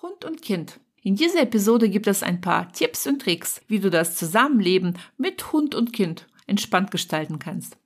Hund 0.00 0.24
und 0.24 0.42
Kind. 0.42 0.78
In 1.02 1.16
dieser 1.16 1.42
Episode 1.42 1.88
gibt 1.88 2.06
es 2.06 2.22
ein 2.22 2.40
paar 2.40 2.72
Tipps 2.72 3.04
und 3.08 3.20
Tricks, 3.20 3.60
wie 3.66 3.80
du 3.80 3.90
das 3.90 4.14
Zusammenleben 4.14 4.96
mit 5.16 5.52
Hund 5.52 5.74
und 5.74 5.92
Kind 5.92 6.28
entspannt 6.46 6.92
gestalten 6.92 7.40
kannst. 7.40 7.76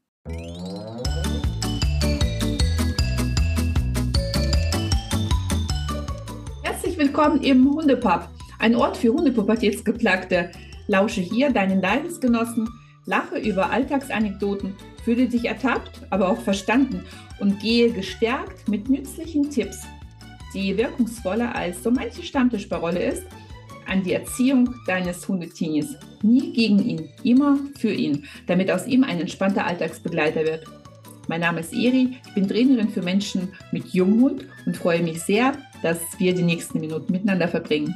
Herzlich 6.63 6.99
willkommen 6.99 7.41
im 7.41 7.65
Hundepub, 7.71 8.29
ein 8.59 8.77
Ort 8.77 8.99
für 8.99 9.15
Hundepubertätsgeplagte. 9.15 10.51
Lausche 10.89 11.23
hier 11.23 11.51
deinen 11.51 11.81
Leidensgenossen, 11.81 12.69
lache 13.07 13.39
über 13.39 13.71
Alltagsanekdoten, 13.71 14.75
fühle 15.03 15.29
dich 15.29 15.47
ertappt, 15.47 16.03
aber 16.11 16.29
auch 16.29 16.43
verstanden 16.43 17.07
und 17.41 17.59
gehe 17.61 17.91
gestärkt 17.91 18.69
mit 18.69 18.91
nützlichen 18.91 19.49
Tipps 19.49 19.87
die 20.55 20.77
wirkungsvoller 20.77 21.55
als 21.55 21.83
so 21.83 21.91
manche 21.91 22.23
Stammtischparole 22.23 23.03
ist, 23.03 23.25
an 23.87 24.03
die 24.03 24.13
Erziehung 24.13 24.75
deines 24.87 25.27
Hundetinis. 25.29 25.97
Nie 26.23 26.53
gegen 26.53 26.79
ihn, 26.79 27.09
immer 27.25 27.59
für 27.79 27.93
ihn, 27.93 28.25
damit 28.47 28.71
aus 28.71 28.87
ihm 28.87 29.05
ein 29.05 29.21
entspannter 29.21 29.67
Alltagsbegleiter 29.67 30.45
wird. 30.45 30.65
Mein 31.29 31.41
Name 31.41 31.61
ist 31.61 31.73
Eri, 31.73 32.17
ich 32.27 32.35
bin 32.35 32.49
Trainerin 32.49 32.89
für 32.89 33.03
Menschen 33.03 33.53
mit 33.71 33.89
Junghund 33.89 34.47
und 34.67 34.77
freue 34.77 35.03
mich 35.03 35.23
sehr, 35.23 35.53
dass 35.83 35.99
wir 36.19 36.35
die 36.35 36.43
nächsten 36.43 36.81
Minuten 36.81 37.13
miteinander 37.13 37.49
verbringen. 37.49 37.95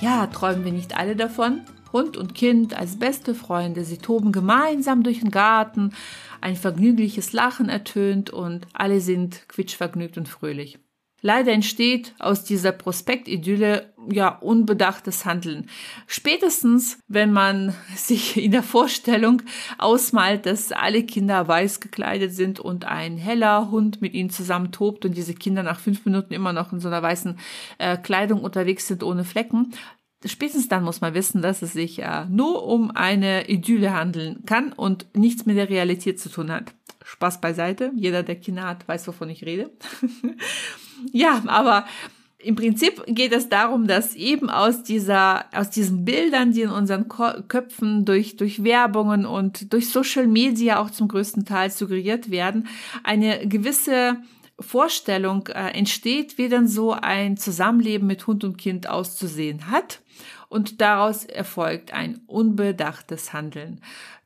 Ja, 0.00 0.26
träumen 0.26 0.64
wir 0.64 0.72
nicht 0.72 0.96
alle 0.96 1.14
davon? 1.14 1.60
Hund 1.92 2.16
und 2.16 2.34
Kind 2.34 2.74
als 2.76 2.98
beste 2.98 3.34
Freunde. 3.34 3.84
Sie 3.84 3.98
toben 3.98 4.32
gemeinsam 4.32 5.02
durch 5.02 5.20
den 5.20 5.30
Garten, 5.30 5.92
ein 6.40 6.56
vergnügliches 6.56 7.32
Lachen 7.32 7.68
ertönt 7.68 8.30
und 8.30 8.66
alle 8.72 9.00
sind 9.00 9.48
quietschvergnügt 9.48 10.18
und 10.18 10.28
fröhlich. 10.28 10.78
Leider 11.24 11.52
entsteht 11.52 12.14
aus 12.18 12.42
dieser 12.42 12.72
Prospektidylle 12.72 13.94
ja 14.10 14.28
unbedachtes 14.28 15.24
Handeln. 15.24 15.70
Spätestens, 16.08 16.98
wenn 17.06 17.32
man 17.32 17.74
sich 17.96 18.36
in 18.36 18.50
der 18.50 18.64
Vorstellung 18.64 19.42
ausmalt, 19.78 20.46
dass 20.46 20.72
alle 20.72 21.04
Kinder 21.04 21.46
weiß 21.46 21.78
gekleidet 21.78 22.34
sind 22.34 22.58
und 22.58 22.84
ein 22.86 23.16
heller 23.16 23.70
Hund 23.70 24.02
mit 24.02 24.14
ihnen 24.14 24.30
zusammen 24.30 24.72
tobt 24.72 25.04
und 25.04 25.16
diese 25.16 25.34
Kinder 25.34 25.62
nach 25.62 25.78
fünf 25.78 26.04
Minuten 26.04 26.34
immer 26.34 26.52
noch 26.52 26.72
in 26.72 26.80
so 26.80 26.88
einer 26.88 27.02
weißen 27.02 27.38
äh, 27.78 27.96
Kleidung 27.98 28.42
unterwegs 28.42 28.88
sind 28.88 29.04
ohne 29.04 29.24
Flecken, 29.24 29.72
spätestens 30.26 30.68
dann 30.68 30.84
muss 30.84 31.00
man 31.00 31.14
wissen, 31.14 31.42
dass 31.42 31.62
es 31.62 31.72
sich 31.72 31.96
ja 31.96 32.26
nur 32.30 32.64
um 32.64 32.90
eine 32.90 33.48
Idylle 33.48 33.94
handeln 33.94 34.44
kann 34.46 34.72
und 34.72 35.06
nichts 35.16 35.46
mit 35.46 35.56
der 35.56 35.68
Realität 35.68 36.20
zu 36.20 36.28
tun 36.28 36.50
hat. 36.50 36.72
Spaß 37.04 37.40
beiseite. 37.40 37.92
Jeder, 37.96 38.22
der 38.22 38.36
Kinder 38.36 38.64
hat, 38.64 38.86
weiß, 38.86 39.06
wovon 39.08 39.28
ich 39.30 39.44
rede. 39.44 39.70
ja, 41.12 41.42
aber 41.46 41.84
im 42.38 42.56
Prinzip 42.56 43.02
geht 43.06 43.32
es 43.32 43.48
darum, 43.48 43.86
dass 43.86 44.14
eben 44.14 44.50
aus 44.50 44.82
dieser, 44.82 45.44
aus 45.52 45.70
diesen 45.70 46.04
Bildern, 46.04 46.52
die 46.52 46.62
in 46.62 46.70
unseren 46.70 47.08
Köpfen 47.08 48.04
durch, 48.04 48.36
durch 48.36 48.64
Werbungen 48.64 49.26
und 49.26 49.72
durch 49.72 49.88
Social 49.88 50.26
Media 50.26 50.80
auch 50.80 50.90
zum 50.90 51.08
größten 51.08 51.44
Teil 51.44 51.70
suggeriert 51.70 52.30
werden, 52.30 52.66
eine 53.04 53.46
gewisse 53.46 54.16
Vorstellung 54.58 55.46
äh, 55.48 55.70
entsteht, 55.70 56.38
wie 56.38 56.48
denn 56.48 56.68
so 56.68 56.92
ein 56.92 57.36
Zusammenleben 57.36 58.06
mit 58.06 58.26
Hund 58.26 58.44
und 58.44 58.58
Kind 58.58 58.88
auszusehen 58.88 59.70
hat 59.70 60.00
und 60.52 60.82
daraus 60.82 61.24
erfolgt 61.24 61.94
ein 61.94 62.20
unbedachtes 62.26 63.32
Handeln. 63.32 63.80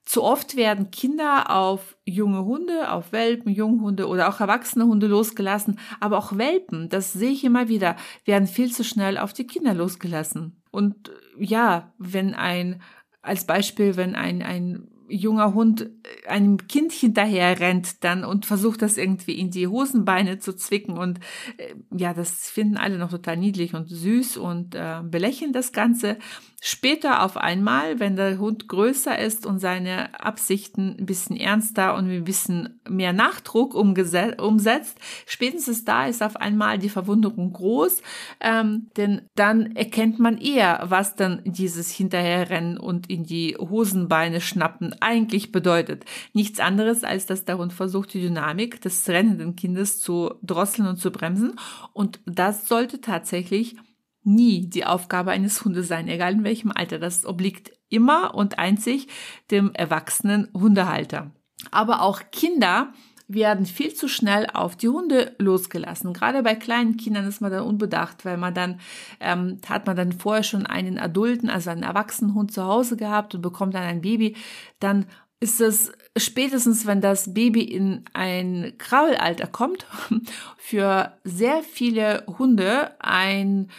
Zu 0.05 0.25
oft 0.25 0.57
werden 0.57 0.91
Kinder 0.91 1.51
auf 1.51 1.97
junge 2.05 2.45
Hunde, 2.45 2.91
auf 2.91 3.13
Welpen, 3.13 3.53
Junghunde 3.53 4.09
oder 4.09 4.29
auch 4.29 4.41
erwachsene 4.41 4.87
Hunde 4.87 5.07
losgelassen, 5.07 5.79
aber 6.01 6.19
auch 6.19 6.37
Welpen, 6.37 6.89
das 6.89 7.13
sehe 7.13 7.31
ich 7.31 7.45
immer 7.45 7.69
wieder, 7.69 7.95
werden 8.25 8.49
viel 8.49 8.73
zu 8.73 8.83
schnell 8.83 9.19
auf 9.19 9.33
die 9.33 9.47
Kinder 9.47 9.73
losgelassen. 9.73 10.63
Und 10.73 11.13
ja, 11.39 11.93
wenn 11.99 12.35
ein, 12.35 12.83
als 13.23 13.47
Beispiel, 13.47 13.97
wenn 13.97 14.17
ein, 14.17 14.43
ein 14.43 14.89
junger 15.09 15.55
Hund 15.55 15.83
äh, 15.83 16.29
einem 16.29 16.69
Kind 16.69 16.93
hinterher 16.93 17.61
rennt 17.61 18.05
dann 18.05 18.25
und 18.25 18.47
versucht 18.47 18.83
das 18.83 18.97
irgendwie 18.97 19.39
in 19.39 19.51
die 19.51 19.67
Hosenbeine 19.67 20.39
zu 20.39 20.55
zwicken 20.55 20.99
und 20.99 21.21
äh, 21.57 21.75
ja, 21.97 22.15
das 22.15 22.49
finden 22.49 22.77
alle 22.77 22.99
noch 22.99 23.11
total 23.11 23.37
niedlich 23.37 23.75
und 23.75 23.89
süß 23.89 24.37
und 24.37 24.75
äh, 24.75 25.01
belächeln 25.05 25.53
das 25.53 25.73
Ganze. 25.73 26.19
Später 26.63 27.23
auf 27.23 27.37
einmal, 27.37 28.01
wenn 28.01 28.17
der 28.17 28.39
Hund 28.39 28.67
größer 28.67 29.17
ist 29.19 29.47
und 29.47 29.61
seine 29.61 30.19
Absichten 30.19 30.97
ein 30.99 31.07
bisschen 31.07 31.37
ernster 31.37 31.95
und 31.95 32.11
ein 32.11 32.25
bisschen 32.25 32.81
mehr 32.89 33.13
Nachdruck 33.13 33.75
umsetzt, 33.75 34.99
spätestens 35.27 35.85
da 35.85 36.07
ist 36.07 36.23
auf 36.23 36.37
einmal 36.37 36.79
die 36.79 36.89
Verwunderung 36.89 37.53
groß, 37.53 38.03
ähm, 38.41 38.89
denn 38.97 39.29
dann 39.37 39.77
erkennt 39.77 40.19
man 40.19 40.39
eher, 40.39 40.83
was 40.89 41.15
dann 41.15 41.43
dieses 41.45 41.93
Hinterherrennen 41.93 42.79
und 42.79 43.09
in 43.09 43.25
die 43.25 43.57
Hosenbeine 43.57 44.41
schnappen 44.41 44.95
eigentlich 45.01 45.53
bedeutet. 45.53 46.05
Nichts 46.33 46.61
anderes, 46.61 47.05
als 47.05 47.27
dass 47.27 47.45
der 47.45 47.59
Hund 47.59 47.73
versucht, 47.73 48.15
die 48.15 48.21
Dynamik 48.21 48.81
des 48.81 49.09
rennenden 49.09 49.57
Kindes 49.57 50.01
zu 50.01 50.35
drosseln 50.43 50.89
und 50.89 50.97
zu 50.97 51.11
bremsen. 51.11 51.55
Und 51.93 52.21
das 52.27 52.69
sollte 52.69 53.01
tatsächlich 53.01 53.77
nie 54.23 54.69
die 54.69 54.85
Aufgabe 54.85 55.31
eines 55.31 55.65
Hundes 55.65 55.89
sein, 55.89 56.09
egal 56.09 56.35
in 56.35 56.45
welchem 56.45 56.73
Alter. 56.73 56.99
Das 56.99 57.25
obliegt 57.25 57.73
immer 57.89 58.35
und 58.35 58.59
einzig 58.59 59.09
dem 59.51 59.73
erwachsenen 59.75 60.49
Hundehalter. 60.53 61.31
Aber 61.71 62.03
auch 62.03 62.23
Kinder 62.33 62.93
werden 63.29 63.67
viel 63.67 63.93
zu 63.93 64.09
schnell 64.09 64.47
auf 64.53 64.77
die 64.77 64.89
Hunde 64.89 65.35
losgelassen. 65.39 66.13
Gerade 66.13 66.43
bei 66.43 66.55
kleinen 66.55 66.97
Kindern 66.97 67.27
ist 67.27 67.41
man 67.41 67.51
dann 67.51 67.65
unbedacht, 67.65 68.25
weil 68.25 68.37
man 68.37 68.55
dann 68.55 68.81
ähm, 69.21 69.59
hat 69.69 69.87
man 69.87 69.97
dann 69.97 70.13
vorher 70.13 70.45
schon 70.45 70.65
einen 70.65 70.99
adulten, 70.99 71.51
also 71.51 71.71
einen 71.71 71.83
erwachsenen 71.83 72.35
Hund 72.35 72.53
zu 72.53 72.65
Hause 72.65 72.97
gehabt 72.97 73.35
und 73.35 73.43
bekommt 73.43 73.75
dann 73.75 73.83
ein 73.83 74.01
Baby, 74.01 74.37
dann 74.79 75.07
ist 75.41 75.61
es 75.61 75.93
spätestens, 76.17 76.87
wenn 76.87 77.01
das 77.01 77.35
Baby 77.35 77.63
in 77.63 78.05
ein 78.13 78.75
Krabbelalter 78.79 79.47
kommt, 79.47 79.87
für 80.57 81.13
sehr 81.25 81.63
viele 81.63 82.25
Hunde 82.39 82.93
ein 83.01 83.71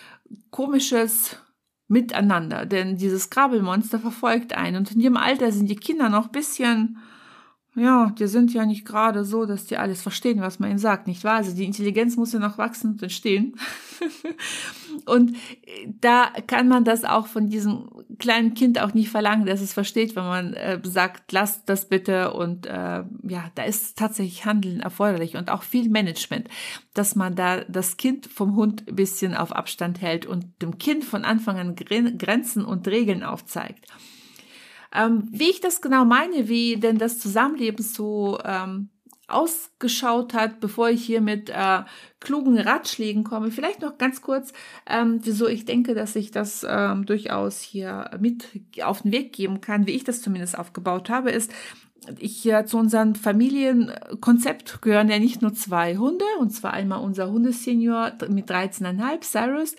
komisches 0.52 1.38
Miteinander, 1.88 2.66
denn 2.66 2.98
dieses 2.98 3.30
Krabbelmonster 3.30 4.00
verfolgt 4.00 4.54
einen. 4.54 4.76
Und 4.76 4.92
in 4.92 5.00
ihrem 5.00 5.16
Alter 5.16 5.54
sind 5.54 5.70
die 5.70 5.78
Kinder 5.78 6.10
noch 6.10 6.28
bisschen 6.28 6.98
ja, 7.78 8.12
die 8.18 8.26
sind 8.26 8.54
ja 8.54 8.66
nicht 8.66 8.86
gerade 8.86 9.24
so, 9.24 9.46
dass 9.46 9.66
die 9.66 9.78
alles 9.78 10.02
verstehen, 10.02 10.42
was 10.42 10.58
man 10.58 10.72
ihnen 10.72 10.80
sagt, 10.80 11.06
nicht 11.06 11.24
wahr? 11.24 11.36
Also 11.36 11.56
die 11.56 11.66
Intelligenz 11.66 12.18
muss 12.18 12.34
ja 12.34 12.40
noch 12.40 12.58
wachsen 12.58 12.92
und 12.92 13.04
entstehen. 13.04 13.56
und 15.06 15.38
da 16.02 16.32
kann 16.48 16.68
man 16.68 16.84
das 16.84 17.04
auch 17.04 17.28
von 17.28 17.50
diesem 17.50 17.90
kleinen 18.18 18.56
Kind 18.56 18.82
auch 18.82 18.96
nicht 18.96 19.10
verlangen, 19.10 19.46
dass 19.46 19.62
es 19.62 19.74
versteht, 19.74 20.16
wenn 20.16 20.24
man 20.24 20.54
äh, 20.56 20.80
sagt, 20.84 21.32
lasst 21.32 21.70
das 21.70 21.88
bitte. 21.88 22.34
Und 22.34 22.66
äh, 22.66 23.04
ja, 23.28 23.52
da 23.54 23.64
ist 23.64 23.96
tatsächlich 23.96 24.46
Handeln 24.46 24.80
erforderlich 24.80 25.36
und 25.36 25.52
auch 25.52 25.62
viel 25.62 25.88
Management, 25.88 26.48
dass 26.96 27.16
man 27.16 27.36
da 27.36 27.64
das 27.66 27.98
Kind 27.98 28.26
vom 28.26 28.56
Hund 28.56 28.86
ein 28.88 28.96
bisschen 28.96 29.36
auf 29.36 29.52
Abstand 29.52 30.02
hält 30.02 30.26
und 30.26 30.46
dem 30.64 30.80
Kind 30.80 31.06
von 31.06 31.26
Anfang 31.26 31.58
an 31.58 31.76
Grenzen 31.76 32.66
und 32.66 32.88
Regeln 32.88 33.22
aufzeigt. 33.22 33.86
Ähm, 34.94 35.28
wie 35.32 35.50
ich 35.50 35.62
das 35.62 35.82
genau 35.82 36.06
meine, 36.06 36.48
wie 36.48 36.78
denn 36.78 36.98
das 36.98 37.20
Zusammenleben 37.20 37.84
so 37.84 38.40
ähm, 38.44 38.90
ausgeschaut 39.28 40.34
hat, 40.34 40.62
bevor 40.62 40.90
ich 40.90 41.04
hier 41.04 41.20
mit 41.20 41.50
äh, 41.50 41.84
klugen 42.22 42.58
Ratschlägen 42.58 43.26
komme. 43.26 43.52
Vielleicht 43.52 43.82
noch 43.82 43.98
ganz 43.98 44.22
kurz, 44.22 44.54
ähm, 44.90 45.20
wieso 45.22 45.48
ich 45.48 45.66
denke, 45.66 45.94
dass 45.94 46.16
ich 46.16 46.32
das 46.32 46.66
ähm, 46.68 47.06
durchaus 47.06 47.62
hier 47.62 48.10
mit 48.20 48.48
auf 48.84 49.02
den 49.02 49.12
Weg 49.12 49.34
geben 49.34 49.60
kann, 49.60 49.86
wie 49.86 49.92
ich 49.92 50.06
das 50.06 50.22
zumindest 50.22 50.58
aufgebaut 50.58 51.10
habe, 51.10 51.32
ist, 51.32 51.52
ich 52.20 52.44
ja 52.44 52.66
zu 52.66 52.78
unserem 52.78 53.16
Familienkonzept 53.16 54.82
gehören 54.82 55.10
ja 55.10 55.20
nicht 55.20 55.42
nur 55.42 55.54
zwei 55.54 55.98
Hunde, 55.98 56.26
und 56.40 56.52
zwar 56.52 56.74
einmal 56.74 57.02
unser 57.02 57.30
Hundesenior 57.32 58.14
mit 58.30 58.50
13,5, 58.50 59.22
Cyrus, 59.22 59.76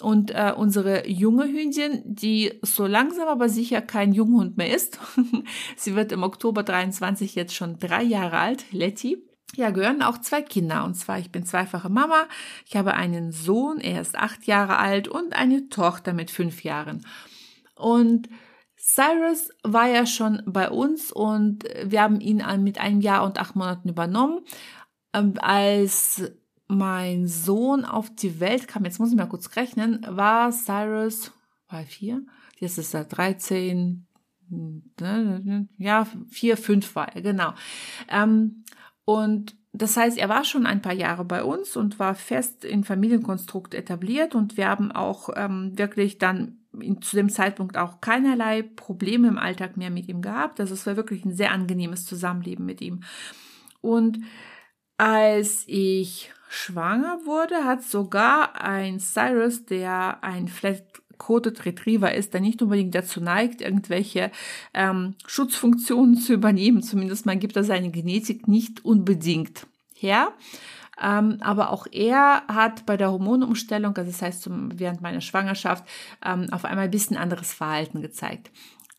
und 0.00 0.32
äh, 0.32 0.52
unsere 0.56 1.08
junge 1.08 1.44
Hündin, 1.44 2.02
die 2.04 2.58
so 2.62 2.86
langsam 2.86 3.28
aber 3.28 3.48
sicher 3.48 3.80
kein 3.80 4.12
Junghund 4.12 4.56
mehr 4.56 4.74
ist. 4.74 4.98
Sie 5.76 5.94
wird 5.94 6.12
im 6.12 6.22
Oktober 6.22 6.62
23 6.62 7.34
jetzt 7.34 7.54
schon 7.54 7.78
drei 7.78 8.02
Jahre 8.02 8.38
alt, 8.38 8.64
Letty. 8.72 9.22
Ja, 9.54 9.70
gehören 9.70 10.02
auch 10.02 10.18
zwei 10.18 10.42
Kinder. 10.42 10.84
Und 10.84 10.94
zwar, 10.94 11.18
ich 11.18 11.30
bin 11.30 11.44
zweifache 11.44 11.90
Mama. 11.90 12.26
Ich 12.66 12.74
habe 12.74 12.94
einen 12.94 13.32
Sohn, 13.32 13.78
er 13.80 14.00
ist 14.00 14.16
acht 14.16 14.46
Jahre 14.46 14.78
alt 14.78 15.08
und 15.08 15.34
eine 15.34 15.68
Tochter 15.68 16.14
mit 16.14 16.30
fünf 16.30 16.64
Jahren. 16.64 17.04
Und 17.74 18.28
Cyrus 18.84 19.50
war 19.62 19.86
ja 19.86 20.06
schon 20.06 20.42
bei 20.44 20.68
uns 20.68 21.12
und 21.12 21.64
wir 21.84 22.02
haben 22.02 22.20
ihn 22.20 22.42
mit 22.64 22.78
einem 22.78 23.00
Jahr 23.00 23.24
und 23.24 23.38
acht 23.38 23.54
Monaten 23.54 23.88
übernommen. 23.88 24.40
Ähm, 25.12 25.34
als 25.38 26.22
mein 26.66 27.28
Sohn 27.28 27.84
auf 27.84 28.10
die 28.12 28.40
Welt 28.40 28.66
kam, 28.66 28.84
jetzt 28.84 28.98
muss 28.98 29.10
ich 29.10 29.16
mal 29.16 29.26
kurz 29.28 29.54
rechnen, 29.54 30.04
war 30.08 30.50
Cyrus, 30.50 31.32
war 31.68 31.84
vier? 31.84 32.26
Jetzt 32.58 32.78
ist 32.78 32.92
er 32.94 33.04
13, 33.04 34.06
ja, 35.78 36.06
vier, 36.28 36.56
fünf 36.56 36.94
war 36.96 37.14
er, 37.14 37.22
genau. 37.22 37.54
Ähm, 38.08 38.64
Und 39.04 39.56
das 39.72 39.96
heißt, 39.96 40.18
er 40.18 40.28
war 40.28 40.44
schon 40.44 40.66
ein 40.66 40.82
paar 40.82 40.92
Jahre 40.92 41.24
bei 41.24 41.44
uns 41.44 41.76
und 41.76 41.98
war 41.98 42.14
fest 42.14 42.64
in 42.64 42.84
Familienkonstrukt 42.84 43.74
etabliert 43.74 44.34
und 44.34 44.56
wir 44.56 44.68
haben 44.68 44.92
auch 44.92 45.30
ähm, 45.36 45.78
wirklich 45.78 46.18
dann 46.18 46.61
zu 47.00 47.16
dem 47.16 47.28
Zeitpunkt 47.28 47.76
auch 47.76 48.00
keinerlei 48.00 48.62
Probleme 48.62 49.28
im 49.28 49.38
Alltag 49.38 49.76
mehr 49.76 49.90
mit 49.90 50.08
ihm 50.08 50.22
gehabt. 50.22 50.60
Also 50.60 50.74
es 50.74 50.86
war 50.86 50.96
wirklich 50.96 51.24
ein 51.24 51.34
sehr 51.34 51.52
angenehmes 51.52 52.06
Zusammenleben 52.06 52.64
mit 52.64 52.80
ihm. 52.80 53.02
Und 53.80 54.18
als 54.96 55.64
ich 55.66 56.32
schwanger 56.48 57.20
wurde, 57.24 57.64
hat 57.64 57.82
sogar 57.82 58.60
ein 58.60 59.00
Cyrus, 59.00 59.64
der 59.64 60.22
ein 60.22 60.48
Flat 60.48 60.84
Coded 61.18 61.64
Retriever 61.64 62.12
ist, 62.12 62.34
der 62.34 62.40
nicht 62.40 62.62
unbedingt 62.62 62.94
dazu 62.94 63.20
neigt, 63.20 63.60
irgendwelche 63.60 64.32
ähm, 64.74 65.14
Schutzfunktionen 65.26 66.16
zu 66.16 66.32
übernehmen. 66.32 66.82
Zumindest 66.82 67.26
man 67.26 67.38
gibt 67.38 67.56
er 67.56 67.64
seine 67.64 67.90
Genetik 67.90 68.48
nicht 68.48 68.84
unbedingt 68.84 69.66
her. 69.94 70.32
Ähm, 71.02 71.38
aber 71.40 71.70
auch 71.70 71.86
er 71.90 72.42
hat 72.46 72.86
bei 72.86 72.96
der 72.96 73.10
Hormonumstellung, 73.10 73.96
also 73.96 74.10
das 74.10 74.22
heißt 74.22 74.42
zum, 74.42 74.78
während 74.78 75.00
meiner 75.00 75.20
Schwangerschaft, 75.20 75.84
ähm, 76.24 76.46
auf 76.52 76.64
einmal 76.64 76.84
ein 76.84 76.90
bisschen 76.90 77.16
anderes 77.16 77.52
Verhalten 77.52 78.00
gezeigt. 78.00 78.50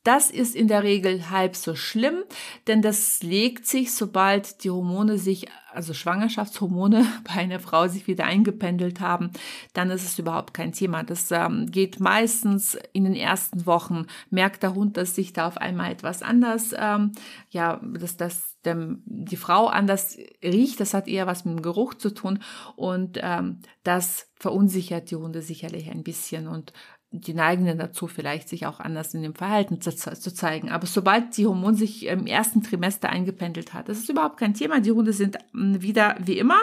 Das 0.03 0.29
ist 0.29 0.53
in 0.53 0.67
der 0.67 0.83
Regel 0.83 1.29
halb 1.29 1.55
so 1.55 1.75
schlimm, 1.75 2.23
denn 2.67 2.81
das 2.81 3.23
legt 3.23 3.65
sich, 3.65 3.93
sobald 3.93 4.65
die 4.65 4.69
Hormone 4.69 5.17
sich, 5.17 5.47
also 5.73 5.93
Schwangerschaftshormone 5.93 7.05
bei 7.23 7.35
einer 7.35 7.61
Frau 7.61 7.87
sich 7.87 8.05
wieder 8.05 8.25
eingependelt 8.25 8.99
haben, 8.99 9.31
dann 9.73 9.89
ist 9.89 10.03
es 10.03 10.19
überhaupt 10.19 10.53
kein 10.53 10.73
Thema. 10.73 11.03
Das 11.03 11.31
ähm, 11.31 11.71
geht 11.71 12.01
meistens 12.01 12.77
in 12.91 13.05
den 13.05 13.15
ersten 13.15 13.65
Wochen, 13.65 14.07
merkt 14.29 14.63
der 14.63 14.75
Hund, 14.75 14.97
dass 14.97 15.15
sich 15.15 15.31
da 15.31 15.47
auf 15.47 15.57
einmal 15.57 15.93
etwas 15.93 16.21
anders, 16.21 16.75
ähm, 16.77 17.13
ja, 17.49 17.79
dass 17.81 18.17
das 18.17 18.52
dem, 18.65 19.01
die 19.05 19.35
Frau 19.35 19.67
anders 19.67 20.17
riecht. 20.43 20.79
Das 20.79 20.93
hat 20.93 21.07
eher 21.07 21.27
was 21.27 21.45
mit 21.45 21.57
dem 21.57 21.61
Geruch 21.61 21.93
zu 21.93 22.13
tun 22.13 22.39
und 22.75 23.19
ähm, 23.21 23.59
das 23.83 24.29
verunsichert 24.35 25.11
die 25.11 25.15
Hunde 25.15 25.41
sicherlich 25.41 25.89
ein 25.89 26.03
bisschen 26.03 26.47
und 26.47 26.73
die 27.15 27.35
neigen 27.35 27.67
dann 27.67 27.77
dazu, 27.77 28.07
vielleicht 28.07 28.49
sich 28.49 28.65
auch 28.65 28.79
anders 28.79 29.13
in 29.13 29.21
dem 29.21 29.35
Verhalten 29.35 29.79
zu, 29.79 29.95
zu, 29.95 30.33
zeigen. 30.33 30.71
Aber 30.71 30.87
sobald 30.87 31.37
die 31.37 31.45
Hormon 31.45 31.75
sich 31.75 32.07
im 32.07 32.25
ersten 32.25 32.63
Trimester 32.63 33.07
eingependelt 33.07 33.73
hat, 33.75 33.87
das 33.87 33.99
ist 33.99 34.09
überhaupt 34.09 34.37
kein 34.37 34.55
Thema. 34.55 34.79
Die 34.79 34.91
Hunde 34.91 35.13
sind 35.13 35.37
hm, 35.51 35.83
wieder 35.83 36.17
wie 36.19 36.39
immer. 36.39 36.59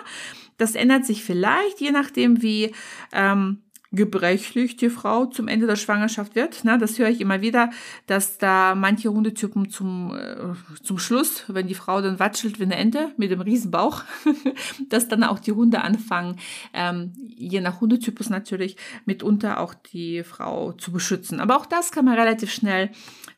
Das 0.56 0.74
ändert 0.74 1.06
sich 1.06 1.22
vielleicht, 1.22 1.80
je 1.80 1.92
nachdem, 1.92 2.42
wie 2.42 2.74
ähm, 3.12 3.62
gebrechlich 3.92 4.76
die 4.76 4.90
Frau 4.90 5.26
zum 5.26 5.48
Ende 5.48 5.66
der 5.66 5.76
Schwangerschaft 5.76 6.36
wird. 6.36 6.60
Na, 6.62 6.78
das 6.78 6.98
höre 6.98 7.08
ich 7.08 7.20
immer 7.20 7.40
wieder, 7.40 7.70
dass 8.06 8.38
da 8.38 8.74
manche 8.76 9.10
Hundetypen 9.10 9.68
zum, 9.68 10.14
äh, 10.16 10.82
zum 10.82 10.98
Schluss, 10.98 11.44
wenn 11.48 11.66
die 11.66 11.74
Frau 11.74 12.00
dann 12.00 12.20
watschelt 12.20 12.60
wie 12.60 12.64
eine 12.64 12.76
Ente 12.76 13.12
mit 13.16 13.32
dem 13.32 13.40
Riesenbauch, 13.40 14.04
dass 14.88 15.08
dann 15.08 15.24
auch 15.24 15.40
die 15.40 15.52
Hunde 15.52 15.82
anfangen, 15.82 16.36
ähm, 16.72 17.12
je 17.16 17.60
nach 17.60 17.80
Hundetypus 17.80 18.30
natürlich, 18.30 18.76
mitunter 19.06 19.58
auch 19.58 19.74
die 19.74 20.22
Frau 20.22 20.72
zu 20.72 20.92
beschützen. 20.92 21.40
Aber 21.40 21.56
auch 21.56 21.66
das 21.66 21.90
kann 21.90 22.04
man 22.04 22.14
relativ 22.14 22.52
schnell 22.52 22.90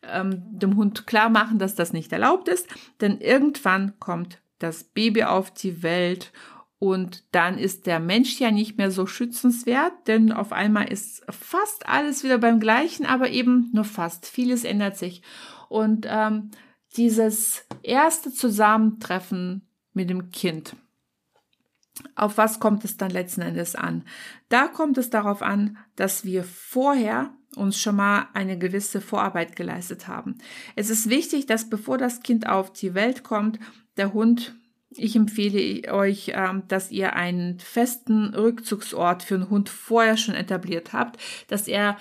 ähm, 0.02 0.42
dem 0.50 0.76
Hund 0.76 1.06
klar 1.06 1.30
machen, 1.30 1.58
dass 1.58 1.74
das 1.74 1.94
nicht 1.94 2.12
erlaubt 2.12 2.48
ist, 2.48 2.68
denn 3.00 3.20
irgendwann 3.20 3.98
kommt 3.98 4.42
das 4.58 4.84
Baby 4.84 5.24
auf 5.24 5.50
die 5.50 5.82
Welt 5.82 6.32
und 6.82 7.22
dann 7.30 7.58
ist 7.58 7.86
der 7.86 8.00
Mensch 8.00 8.40
ja 8.40 8.50
nicht 8.50 8.76
mehr 8.76 8.90
so 8.90 9.06
schützenswert, 9.06 9.92
denn 10.08 10.32
auf 10.32 10.50
einmal 10.50 10.90
ist 10.90 11.22
fast 11.30 11.86
alles 11.86 12.24
wieder 12.24 12.38
beim 12.38 12.58
gleichen, 12.58 13.06
aber 13.06 13.30
eben 13.30 13.70
nur 13.72 13.84
fast. 13.84 14.26
Vieles 14.26 14.64
ändert 14.64 14.98
sich. 14.98 15.22
Und 15.68 16.08
ähm, 16.10 16.50
dieses 16.96 17.64
erste 17.84 18.32
Zusammentreffen 18.32 19.64
mit 19.92 20.10
dem 20.10 20.32
Kind, 20.32 20.74
auf 22.16 22.36
was 22.36 22.58
kommt 22.58 22.84
es 22.84 22.96
dann 22.96 23.12
letzten 23.12 23.42
Endes 23.42 23.76
an? 23.76 24.02
Da 24.48 24.66
kommt 24.66 24.98
es 24.98 25.08
darauf 25.08 25.40
an, 25.40 25.78
dass 25.94 26.24
wir 26.24 26.42
vorher 26.42 27.32
uns 27.54 27.78
schon 27.78 27.94
mal 27.94 28.26
eine 28.34 28.58
gewisse 28.58 29.00
Vorarbeit 29.00 29.54
geleistet 29.54 30.08
haben. 30.08 30.38
Es 30.74 30.90
ist 30.90 31.08
wichtig, 31.08 31.46
dass 31.46 31.70
bevor 31.70 31.96
das 31.96 32.24
Kind 32.24 32.48
auf 32.48 32.72
die 32.72 32.94
Welt 32.94 33.22
kommt, 33.22 33.60
der 33.96 34.12
Hund 34.12 34.56
ich 34.98 35.16
empfehle 35.16 35.92
euch, 35.92 36.32
ähm, 36.34 36.62
dass 36.68 36.90
ihr 36.90 37.14
einen 37.14 37.58
festen 37.58 38.34
Rückzugsort 38.34 39.22
für 39.22 39.36
einen 39.36 39.50
Hund 39.50 39.68
vorher 39.68 40.16
schon 40.16 40.34
etabliert 40.34 40.92
habt, 40.92 41.20
dass 41.48 41.68
er 41.68 41.96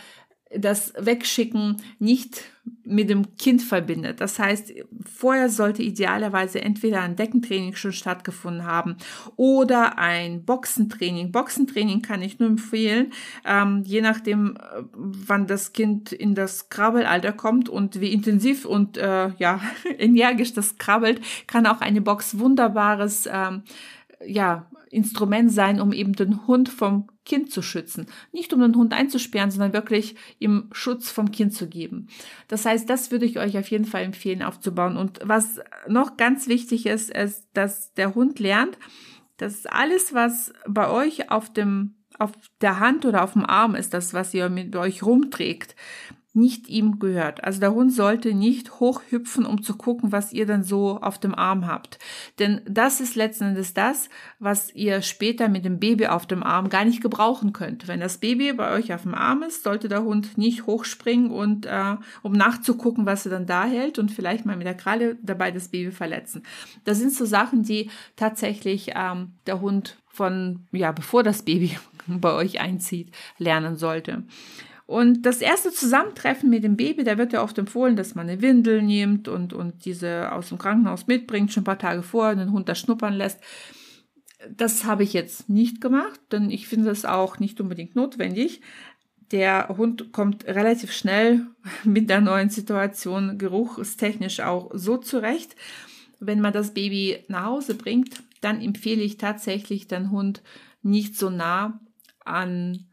das 0.57 0.94
Wegschicken 0.98 1.77
nicht 2.00 2.44
mit 2.83 3.09
dem 3.09 3.36
Kind 3.38 3.62
verbindet. 3.62 4.21
Das 4.21 4.38
heißt, 4.38 4.74
vorher 5.12 5.50
sollte 5.50 5.81
idealerweise 5.81 6.62
entweder 6.62 7.01
ein 7.01 7.15
Deckentraining 7.15 7.75
schon 7.75 7.94
stattgefunden 7.94 8.65
haben 8.65 8.98
oder 9.36 9.98
ein 9.98 10.44
Boxentraining. 10.44 11.31
Boxentraining 11.31 12.01
kann 12.01 12.21
ich 12.21 12.39
nur 12.39 12.50
empfehlen, 12.50 13.13
ähm, 13.45 13.83
je 13.86 14.01
nachdem, 14.01 14.57
äh, 14.57 14.83
wann 14.94 15.48
das 15.48 15.74
Kind 15.74 16.12
in 16.12 16.36
das 16.36 16.69
Krabbelalter 16.69 17.31
kommt 17.31 17.69
und 17.69 18.00
wie 18.01 18.12
intensiv 18.12 18.65
und 18.65 18.98
äh, 18.98 19.30
ja 19.38 19.62
energisch 19.98 20.53
das 20.53 20.77
krabbelt, 20.77 21.21
kann 21.48 21.65
auch 21.65 21.81
eine 21.81 22.01
Box 22.01 22.38
wunderbares 22.38 23.27
ähm, 23.31 23.63
ja, 24.25 24.68
Instrument 24.92 25.52
sein, 25.52 25.80
um 25.80 25.94
eben 25.94 26.14
den 26.14 26.46
Hund 26.48 26.70
vom 26.70 27.08
Kind 27.26 27.52
zu 27.52 27.62
schützen. 27.62 28.08
Nicht 28.32 28.54
um 28.54 28.62
den 28.62 28.76
Hund 28.76 28.94
einzusperren, 28.94 29.52
sondern 29.52 29.74
wirklich 29.74 30.16
ihm 30.40 30.70
Schutz 30.72 31.10
vom 31.10 31.32
Kind 31.32 31.54
zu 31.54 31.68
geben. 31.68 32.08
Das 32.48 32.66
heißt, 32.66 32.90
das 32.90 33.12
würde 33.12 33.26
ich 33.26 33.40
euch 33.40 33.58
auf 33.58 33.70
jeden 33.70 33.86
Fall 33.86 34.04
empfehlen 34.04 34.44
aufzubauen. 34.44 34.98
Und 34.98 35.20
was 35.24 35.60
noch 35.88 36.18
ganz 36.18 36.48
wichtig 36.48 36.86
ist, 36.86 37.10
ist, 37.10 37.48
dass 37.54 37.94
der 37.94 38.16
Hund 38.16 38.40
lernt, 38.40 38.78
dass 39.38 39.66
alles, 39.66 40.14
was 40.14 40.54
bei 40.68 40.90
euch 40.90 41.32
auf 41.32 41.52
dem 41.52 41.96
auf 42.20 42.32
der 42.60 42.80
Hand 42.80 43.06
oder 43.06 43.24
auf 43.24 43.34
dem 43.34 43.46
Arm 43.46 43.74
ist, 43.74 43.96
das, 43.96 44.14
was 44.14 44.34
ihr 44.34 44.50
mit 44.50 44.76
euch 44.76 45.02
rumträgt, 45.02 45.76
nicht 46.33 46.69
ihm 46.69 47.00
gehört. 47.00 47.44
Also 47.44 47.60
der 47.60 47.74
Hund 47.74 47.92
sollte 47.92 48.33
nicht 48.33 48.80
hochhüpfen, 48.80 49.45
um 49.45 49.63
zu 49.63 49.75
gucken, 49.75 50.12
was 50.12 50.31
ihr 50.31 50.45
dann 50.45 50.63
so 50.63 51.00
auf 51.01 51.19
dem 51.19 51.36
Arm 51.36 51.68
habt. 51.68 52.00
Denn 52.39 52.62
das 52.66 53.01
ist 53.01 53.16
letzten 53.16 53.45
Endes 53.45 53.74
das, 53.74 54.10
was 54.39 54.74
ihr 54.74 55.01
später 55.01 55.50
mit 55.50 55.66
dem 55.66 55.80
Baby 55.80 56.07
auf 56.07 56.25
dem 56.25 56.42
Arm 56.42 56.69
gar 56.69 56.86
nicht 56.86 57.01
gebrauchen 57.01 57.51
könnt. 57.51 57.88
Wenn 57.88 58.00
das 58.00 58.19
Baby 58.19 58.54
bei 58.54 58.72
euch 58.72 58.94
auf 58.94 59.01
dem 59.01 59.13
Arm 59.13 59.44
ist, 59.44 59.63
sollte 59.63 59.89
der 59.89 60.04
Hund 60.04 60.38
nicht 60.38 60.66
hochspringen 60.68 61.31
und 61.31 61.66
äh, 61.66 61.98
um 62.22 62.31
nachzugucken, 62.31 63.06
was 63.06 63.25
er 63.25 63.31
dann 63.31 63.45
da 63.45 63.66
hält 63.66 64.00
und 64.00 64.10
vielleicht 64.10 64.45
mal 64.45 64.56
mit 64.56 64.68
der 64.68 64.75
Kralle 64.75 65.18
dabei 65.22 65.51
das 65.51 65.68
Baby 65.68 65.92
verletzen. 65.92 66.44
Das 66.86 67.00
sind 67.00 67.13
so 67.13 67.25
Sachen, 67.25 67.63
die 67.63 67.89
tatsächlich 68.16 68.92
ähm, 68.95 69.34
der 69.48 69.60
Hund 69.60 69.98
von, 70.08 70.67
ja, 70.72 70.91
bevor 70.91 71.24
das 71.24 71.44
Baby 71.44 71.77
bei 72.08 72.34
euch 72.34 72.62
einzieht, 72.62 73.13
lernen 73.38 73.75
sollte. 73.75 74.24
Und 74.86 75.26
das 75.26 75.42
erste 75.42 75.72
Zusammentreffen 75.72 76.50
mit 76.50 76.64
dem 76.64 76.76
Baby, 76.76 77.04
da 77.04 77.18
wird 77.18 77.34
ja 77.34 77.44
oft 77.44 77.58
empfohlen, 77.58 77.96
dass 77.96 78.16
man 78.16 78.30
eine 78.30 78.42
Windel 78.42 78.82
nimmt 78.82 79.28
und, 79.28 79.54
und 79.54 79.86
diese 79.86 80.32
aus 80.32 80.50
dem 80.50 80.58
Krankenhaus 80.58 81.08
mitbringt, 81.08 81.52
schon 81.52 81.62
ein 81.62 81.66
paar 81.66 81.80
Tage 81.80 82.04
vorher, 82.04 82.36
den 82.36 82.52
Hund 82.52 82.68
da 82.68 82.76
schnuppern 82.76 83.14
lässt. 83.14 83.40
Das 84.50 84.86
habe 84.86 85.04
ich 85.04 85.14
jetzt 85.14 85.50
nicht 85.50 85.82
gemacht, 85.82 86.20
denn 86.32 86.50
ich 86.50 86.68
finde 86.68 86.90
es 86.90 87.06
auch 87.06 87.40
nicht 87.40 87.62
unbedingt 87.62 87.96
notwendig. 87.96 88.62
Der 89.32 89.70
Hund 89.78 90.12
kommt 90.12 90.46
relativ 90.46 90.92
schnell 90.92 91.46
mit 91.84 92.10
der 92.10 92.22
neuen 92.22 92.50
Situation 92.50 93.38
geruchstechnisch 93.38 94.42
auch 94.42 94.72
so 94.74 94.98
zurecht. 94.98 95.56
Wenn 96.20 96.42
man 96.42 96.54
das 96.54 96.74
Baby 96.74 97.24
nach 97.28 97.46
Hause 97.46 97.76
bringt, 97.76 98.24
dann 98.42 98.62
empfehle 98.62 99.02
ich 99.02 99.18
tatsächlich 99.18 99.88
den 99.88 100.12
Hund 100.12 100.44
nicht 100.82 101.18
so 101.18 101.30
nah 101.30 101.80
an 102.26 102.88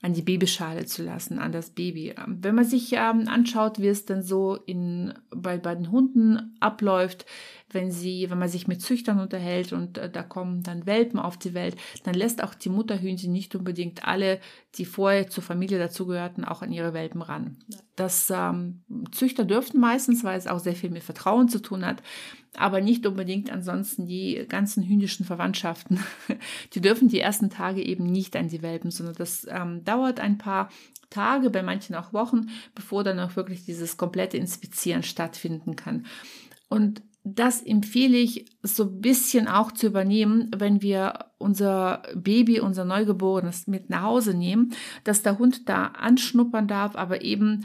an 0.00 0.12
die 0.12 0.22
Babyschale 0.22 0.86
zu 0.86 1.02
lassen, 1.02 1.38
an 1.38 1.52
das 1.52 1.70
Baby. 1.70 2.14
Ähm, 2.16 2.38
wenn 2.40 2.54
man 2.54 2.64
sich 2.64 2.92
ähm, 2.92 3.26
anschaut, 3.28 3.80
wie 3.80 3.88
es 3.88 4.04
dann 4.04 4.22
so 4.22 4.56
in, 4.66 5.14
bei, 5.30 5.58
bei 5.58 5.74
den 5.74 5.90
Hunden 5.90 6.56
abläuft, 6.60 7.26
wenn 7.70 7.90
sie, 7.90 8.30
wenn 8.30 8.38
man 8.38 8.48
sich 8.48 8.66
mit 8.66 8.80
Züchtern 8.82 9.20
unterhält 9.20 9.72
und 9.72 9.98
äh, 9.98 10.10
da 10.10 10.22
kommen 10.22 10.62
dann 10.62 10.86
Welpen 10.86 11.18
auf 11.18 11.36
die 11.36 11.54
Welt, 11.54 11.76
dann 12.04 12.14
lässt 12.14 12.42
auch 12.42 12.54
die 12.54 12.68
Mutterhühnchen 12.68 13.32
nicht 13.32 13.54
unbedingt 13.54 14.06
alle, 14.06 14.40
die 14.76 14.84
vorher 14.84 15.28
zur 15.28 15.42
Familie 15.42 15.78
dazugehörten, 15.78 16.44
auch 16.44 16.62
an 16.62 16.72
ihre 16.72 16.94
Welpen 16.94 17.22
ran. 17.22 17.58
Das 17.96 18.30
ähm, 18.34 18.82
Züchter 19.12 19.44
dürften 19.44 19.80
meistens, 19.80 20.24
weil 20.24 20.38
es 20.38 20.46
auch 20.46 20.60
sehr 20.60 20.76
viel 20.76 20.90
mit 20.90 21.02
Vertrauen 21.02 21.48
zu 21.48 21.60
tun 21.60 21.84
hat, 21.84 22.02
aber 22.56 22.80
nicht 22.80 23.06
unbedingt 23.06 23.50
ansonsten 23.50 24.06
die 24.06 24.46
ganzen 24.48 24.82
hündischen 24.88 25.26
Verwandtschaften. 25.26 26.00
Die 26.72 26.80
dürfen 26.80 27.08
die 27.08 27.20
ersten 27.20 27.50
Tage 27.50 27.82
eben 27.84 28.04
nicht 28.04 28.36
an 28.36 28.48
die 28.48 28.62
Welpen, 28.62 28.90
sondern 28.90 29.14
das 29.16 29.46
ähm, 29.48 29.84
dauert 29.84 30.20
ein 30.20 30.38
paar 30.38 30.70
Tage, 31.10 31.50
bei 31.50 31.62
manchen 31.62 31.94
auch 31.94 32.12
Wochen, 32.12 32.48
bevor 32.74 33.04
dann 33.04 33.18
auch 33.20 33.36
wirklich 33.36 33.64
dieses 33.64 33.96
komplette 33.96 34.36
Inspizieren 34.36 35.02
stattfinden 35.02 35.76
kann. 35.76 36.06
Und 36.68 37.02
das 37.24 37.62
empfehle 37.62 38.16
ich 38.16 38.46
so 38.62 38.84
ein 38.84 39.00
bisschen 39.00 39.48
auch 39.48 39.72
zu 39.72 39.86
übernehmen, 39.86 40.50
wenn 40.56 40.82
wir 40.82 41.26
unser 41.38 42.02
Baby, 42.14 42.60
unser 42.60 42.84
Neugeborenes 42.84 43.66
mit 43.66 43.90
nach 43.90 44.02
Hause 44.02 44.34
nehmen, 44.34 44.72
dass 45.04 45.22
der 45.22 45.38
Hund 45.38 45.68
da 45.68 45.86
anschnuppern 45.86 46.68
darf, 46.68 46.96
aber 46.96 47.22
eben 47.22 47.64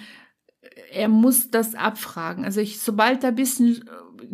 er 0.91 1.07
muss 1.07 1.51
das 1.51 1.75
abfragen. 1.75 2.45
Also 2.45 2.61
ich, 2.61 2.79
sobald 2.79 3.23
er 3.23 3.29
ein 3.29 3.35
bisschen 3.35 3.83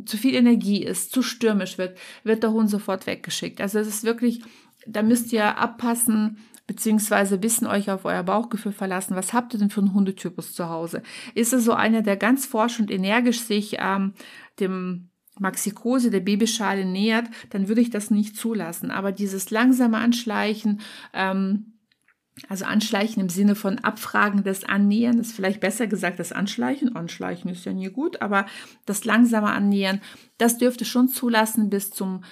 zu 0.05 0.17
viel 0.17 0.35
Energie 0.35 0.83
ist, 0.83 1.11
zu 1.11 1.21
stürmisch 1.21 1.77
wird, 1.77 1.97
wird 2.23 2.43
der 2.43 2.51
Hund 2.51 2.69
sofort 2.69 3.07
weggeschickt. 3.07 3.61
Also 3.61 3.79
es 3.79 3.87
ist 3.87 4.03
wirklich, 4.03 4.41
da 4.85 5.01
müsst 5.01 5.33
ihr 5.33 5.57
abpassen, 5.57 6.37
beziehungsweise 6.69 7.35
ein 7.35 7.41
bisschen 7.41 7.65
euch 7.65 7.89
auf 7.89 8.05
euer 8.05 8.21
Bauchgefühl 8.21 8.71
verlassen. 8.71 9.15
Was 9.15 9.33
habt 9.33 9.53
ihr 9.53 9.59
denn 9.59 9.71
für 9.71 9.81
einen 9.81 9.95
Hundetypus 9.95 10.53
zu 10.53 10.69
Hause? 10.69 11.01
Ist 11.33 11.51
es 11.51 11.65
so 11.65 11.73
einer, 11.73 12.03
der 12.03 12.15
ganz 12.15 12.45
forsch 12.45 12.79
und 12.79 12.91
energisch 12.91 13.41
sich 13.41 13.77
ähm, 13.79 14.13
dem 14.59 15.09
Maxikose 15.39 16.11
der 16.11 16.19
Babyschale 16.19 16.85
nähert, 16.85 17.25
dann 17.49 17.67
würde 17.67 17.81
ich 17.81 17.89
das 17.89 18.11
nicht 18.11 18.35
zulassen. 18.35 18.91
Aber 18.91 19.11
dieses 19.11 19.49
langsame 19.49 19.97
Anschleichen, 19.97 20.81
ähm, 21.13 21.73
also 22.47 22.65
Anschleichen 22.65 23.21
im 23.21 23.29
Sinne 23.29 23.55
von 23.55 23.79
Abfragen 23.79 24.43
des 24.43 24.63
Annähern, 24.63 25.17
ist 25.17 25.33
vielleicht 25.33 25.59
besser 25.59 25.87
gesagt 25.87 26.19
das 26.19 26.31
Anschleichen. 26.31 26.95
Anschleichen 26.95 27.49
ist 27.49 27.65
ja 27.65 27.73
nie 27.73 27.89
gut, 27.89 28.21
aber 28.21 28.45
das 28.85 29.05
langsame 29.05 29.49
Annähern, 29.51 30.01
das 30.37 30.59
dürfte 30.59 30.85
schon 30.85 31.07
zulassen 31.07 31.69
bis 31.71 31.89
zum 31.89 32.23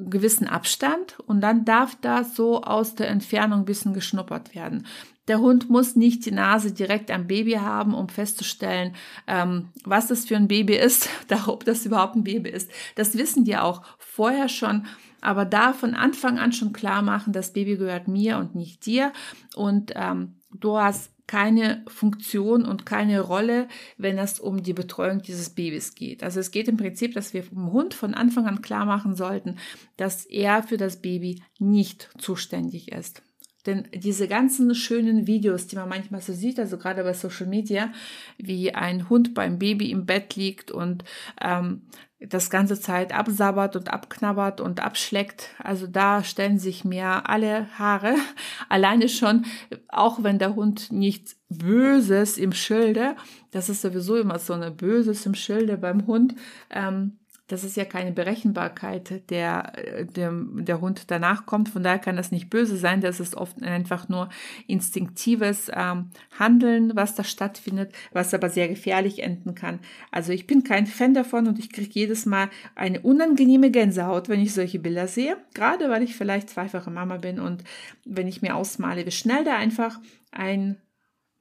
gewissen 0.00 0.46
Abstand 0.46 1.18
und 1.20 1.40
dann 1.40 1.64
darf 1.64 1.96
da 2.00 2.24
so 2.24 2.62
aus 2.62 2.94
der 2.94 3.08
Entfernung 3.08 3.60
ein 3.60 3.64
bisschen 3.64 3.94
geschnuppert 3.94 4.54
werden. 4.54 4.86
Der 5.28 5.40
Hund 5.40 5.68
muss 5.68 5.96
nicht 5.96 6.24
die 6.24 6.30
Nase 6.30 6.72
direkt 6.72 7.10
am 7.10 7.26
Baby 7.26 7.54
haben, 7.54 7.94
um 7.94 8.08
festzustellen, 8.08 8.94
ähm, 9.26 9.70
was 9.84 10.06
das 10.06 10.24
für 10.24 10.36
ein 10.36 10.48
Baby 10.48 10.76
ist, 10.76 11.08
ob 11.46 11.64
das 11.64 11.84
überhaupt 11.84 12.16
ein 12.16 12.24
Baby 12.24 12.50
ist. 12.50 12.70
Das 12.94 13.16
wissen 13.18 13.44
die 13.44 13.56
auch 13.56 13.82
vorher 13.98 14.48
schon, 14.48 14.86
aber 15.20 15.44
da 15.44 15.72
von 15.72 15.94
Anfang 15.94 16.38
an 16.38 16.52
schon 16.52 16.72
klar 16.72 17.02
machen, 17.02 17.32
das 17.32 17.52
Baby 17.52 17.76
gehört 17.76 18.06
mir 18.06 18.38
und 18.38 18.54
nicht 18.54 18.86
dir. 18.86 19.12
Und 19.56 19.92
ähm, 19.96 20.36
du 20.52 20.78
hast 20.78 21.10
keine 21.26 21.84
Funktion 21.88 22.64
und 22.64 22.86
keine 22.86 23.20
Rolle, 23.20 23.68
wenn 23.98 24.18
es 24.18 24.38
um 24.38 24.62
die 24.62 24.72
Betreuung 24.72 25.22
dieses 25.22 25.50
Babys 25.50 25.94
geht. 25.94 26.22
Also 26.22 26.40
es 26.40 26.50
geht 26.50 26.68
im 26.68 26.76
Prinzip, 26.76 27.14
dass 27.14 27.34
wir 27.34 27.42
dem 27.42 27.72
Hund 27.72 27.94
von 27.94 28.14
Anfang 28.14 28.46
an 28.46 28.62
klar 28.62 28.84
machen 28.84 29.16
sollten, 29.16 29.56
dass 29.96 30.24
er 30.24 30.62
für 30.62 30.76
das 30.76 31.02
Baby 31.02 31.42
nicht 31.58 32.10
zuständig 32.18 32.92
ist. 32.92 33.22
Denn 33.66 33.88
diese 33.92 34.28
ganzen 34.28 34.74
schönen 34.74 35.26
Videos, 35.26 35.66
die 35.66 35.76
man 35.76 35.88
manchmal 35.88 36.20
so 36.20 36.32
sieht, 36.32 36.58
also 36.60 36.78
gerade 36.78 37.02
bei 37.02 37.12
Social 37.12 37.46
Media, 37.46 37.92
wie 38.38 38.72
ein 38.72 39.08
Hund 39.10 39.34
beim 39.34 39.58
Baby 39.58 39.90
im 39.90 40.06
Bett 40.06 40.36
liegt 40.36 40.70
und 40.70 41.02
ähm, 41.40 41.82
das 42.18 42.48
ganze 42.48 42.80
Zeit 42.80 43.12
absabbert 43.12 43.76
und 43.76 43.92
abknabbert 43.92 44.60
und 44.60 44.80
abschleckt. 44.80 45.50
Also 45.62 45.86
da 45.86 46.24
stellen 46.24 46.58
sich 46.58 46.84
mir 46.84 47.28
alle 47.28 47.66
Haare. 47.78 48.14
Alleine 48.68 49.08
schon, 49.08 49.44
auch 49.88 50.22
wenn 50.22 50.38
der 50.38 50.54
Hund 50.54 50.90
nichts 50.92 51.36
Böses 51.48 52.38
im 52.38 52.52
Schilde, 52.52 53.16
das 53.50 53.68
ist 53.68 53.82
sowieso 53.82 54.16
immer 54.16 54.38
so 54.38 54.54
eine 54.54 54.70
Böses 54.70 55.26
im 55.26 55.34
Schilde 55.34 55.76
beim 55.76 56.06
Hund, 56.06 56.34
ähm, 56.70 57.18
das 57.48 57.62
ist 57.62 57.76
ja 57.76 57.84
keine 57.84 58.10
Berechenbarkeit, 58.10 59.30
der, 59.30 59.72
der, 60.16 60.32
der 60.32 60.80
Hund 60.80 61.10
danach 61.10 61.46
kommt. 61.46 61.68
Von 61.68 61.84
daher 61.84 62.00
kann 62.00 62.16
das 62.16 62.32
nicht 62.32 62.50
böse 62.50 62.76
sein. 62.76 63.00
Das 63.00 63.20
ist 63.20 63.36
oft 63.36 63.62
einfach 63.62 64.08
nur 64.08 64.30
instinktives 64.66 65.70
ähm, 65.72 66.10
Handeln, 66.38 66.96
was 66.96 67.14
da 67.14 67.22
stattfindet, 67.22 67.92
was 68.12 68.34
aber 68.34 68.50
sehr 68.50 68.68
gefährlich 68.68 69.22
enden 69.22 69.54
kann. 69.54 69.78
Also 70.10 70.32
ich 70.32 70.48
bin 70.48 70.64
kein 70.64 70.86
Fan 70.86 71.14
davon 71.14 71.46
und 71.46 71.60
ich 71.60 71.70
kriege 71.70 71.90
jedes 71.92 72.26
Mal 72.26 72.50
eine 72.74 73.00
unangenehme 73.00 73.70
Gänsehaut, 73.70 74.28
wenn 74.28 74.40
ich 74.40 74.52
solche 74.52 74.80
Bilder 74.80 75.06
sehe. 75.06 75.36
Gerade 75.54 75.88
weil 75.88 76.02
ich 76.02 76.16
vielleicht 76.16 76.50
zweifache 76.50 76.90
Mama 76.90 77.18
bin 77.18 77.38
und 77.38 77.62
wenn 78.04 78.26
ich 78.26 78.42
mir 78.42 78.56
ausmale, 78.56 79.06
wie 79.06 79.12
schnell 79.12 79.44
da 79.44 79.56
einfach 79.56 80.00
ein 80.32 80.76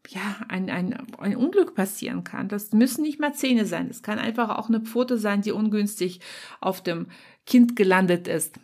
ja, 0.09 0.37
ein, 0.49 0.69
ein, 0.69 0.97
ein 1.17 1.35
Unglück 1.35 1.75
passieren 1.75 2.23
kann. 2.23 2.47
Das 2.47 2.71
müssen 2.71 3.03
nicht 3.03 3.19
mal 3.19 3.33
Zähne 3.33 3.65
sein. 3.65 3.87
Es 3.89 4.03
kann 4.03 4.19
einfach 4.19 4.57
auch 4.57 4.69
eine 4.69 4.81
Pfote 4.81 5.17
sein, 5.17 5.41
die 5.41 5.51
ungünstig 5.51 6.19
auf 6.61 6.81
dem 6.81 7.07
Kind 7.45 7.75
gelandet 7.75 8.27
ist, 8.27 8.59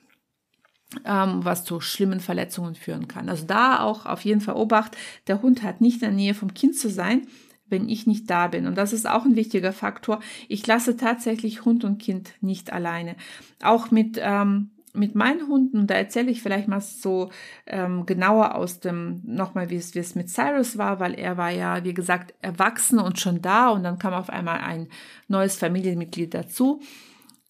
ähm, 1.06 1.44
was 1.44 1.64
zu 1.64 1.80
schlimmen 1.82 2.20
Verletzungen 2.20 2.76
führen 2.76 3.08
kann. 3.08 3.30
Also 3.30 3.46
da 3.46 3.80
auch 3.82 4.06
auf 4.06 4.22
jeden 4.26 4.42
Fall 4.42 4.56
Obacht, 4.56 4.98
der 5.28 5.42
Hund 5.42 5.64
hat 5.64 5.82
nicht 5.82 5.96
in 5.96 6.10
der 6.10 6.12
Nähe 6.12 6.34
vom 6.34 6.54
Kind 6.54 6.76
zu 6.78 6.90
sein, 6.90 7.28
wenn 7.70 7.88
ich 7.88 8.06
nicht 8.06 8.30
da 8.30 8.48
bin. 8.48 8.68
Und 8.68 8.76
das 8.76 8.94
ist 8.94 9.08
auch 9.08 9.24
ein 9.26 9.36
wichtiger 9.36 9.72
Faktor. 9.72 10.20
Ich 10.50 10.66
lasse 10.68 10.98
tatsächlich 10.98 11.64
Hund 11.64 11.84
und 11.84 12.00
Kind 12.00 12.34
nicht 12.42 12.74
alleine. 12.74 13.16
Auch 13.64 13.92
mit 13.92 14.20
ähm, 14.22 14.71
mit 14.94 15.16
meinen 15.16 15.48
Hunden, 15.48 15.88
da 15.88 15.96
erzähle 15.96 16.32
ich 16.32 16.42
vielleicht 16.42 16.68
mal 16.68 16.82
so 16.82 17.30
ähm, 17.66 18.06
genauer 18.06 18.56
aus 18.56 18.80
dem, 18.80 19.22
nochmal, 19.24 19.70
wie 19.70 19.76
es, 19.76 20.16
mit 20.16 20.30
Cyrus 20.30 20.78
war, 20.78 21.00
weil 21.00 21.14
er 21.14 21.38
war 21.38 21.50
ja, 21.50 21.84
wie 21.84 21.94
gesagt, 21.94 22.34
erwachsen 22.42 23.00
und 23.00 23.20
schon 23.20 23.42
da 23.42 23.70
und 23.70 23.84
dann 23.84 24.00
kam 24.00 24.14
auf 24.14 24.30
einmal 24.30 24.60
ein 24.60 24.88
neues 25.28 25.56
Familienmitglied 25.56 26.34
dazu. 26.34 26.82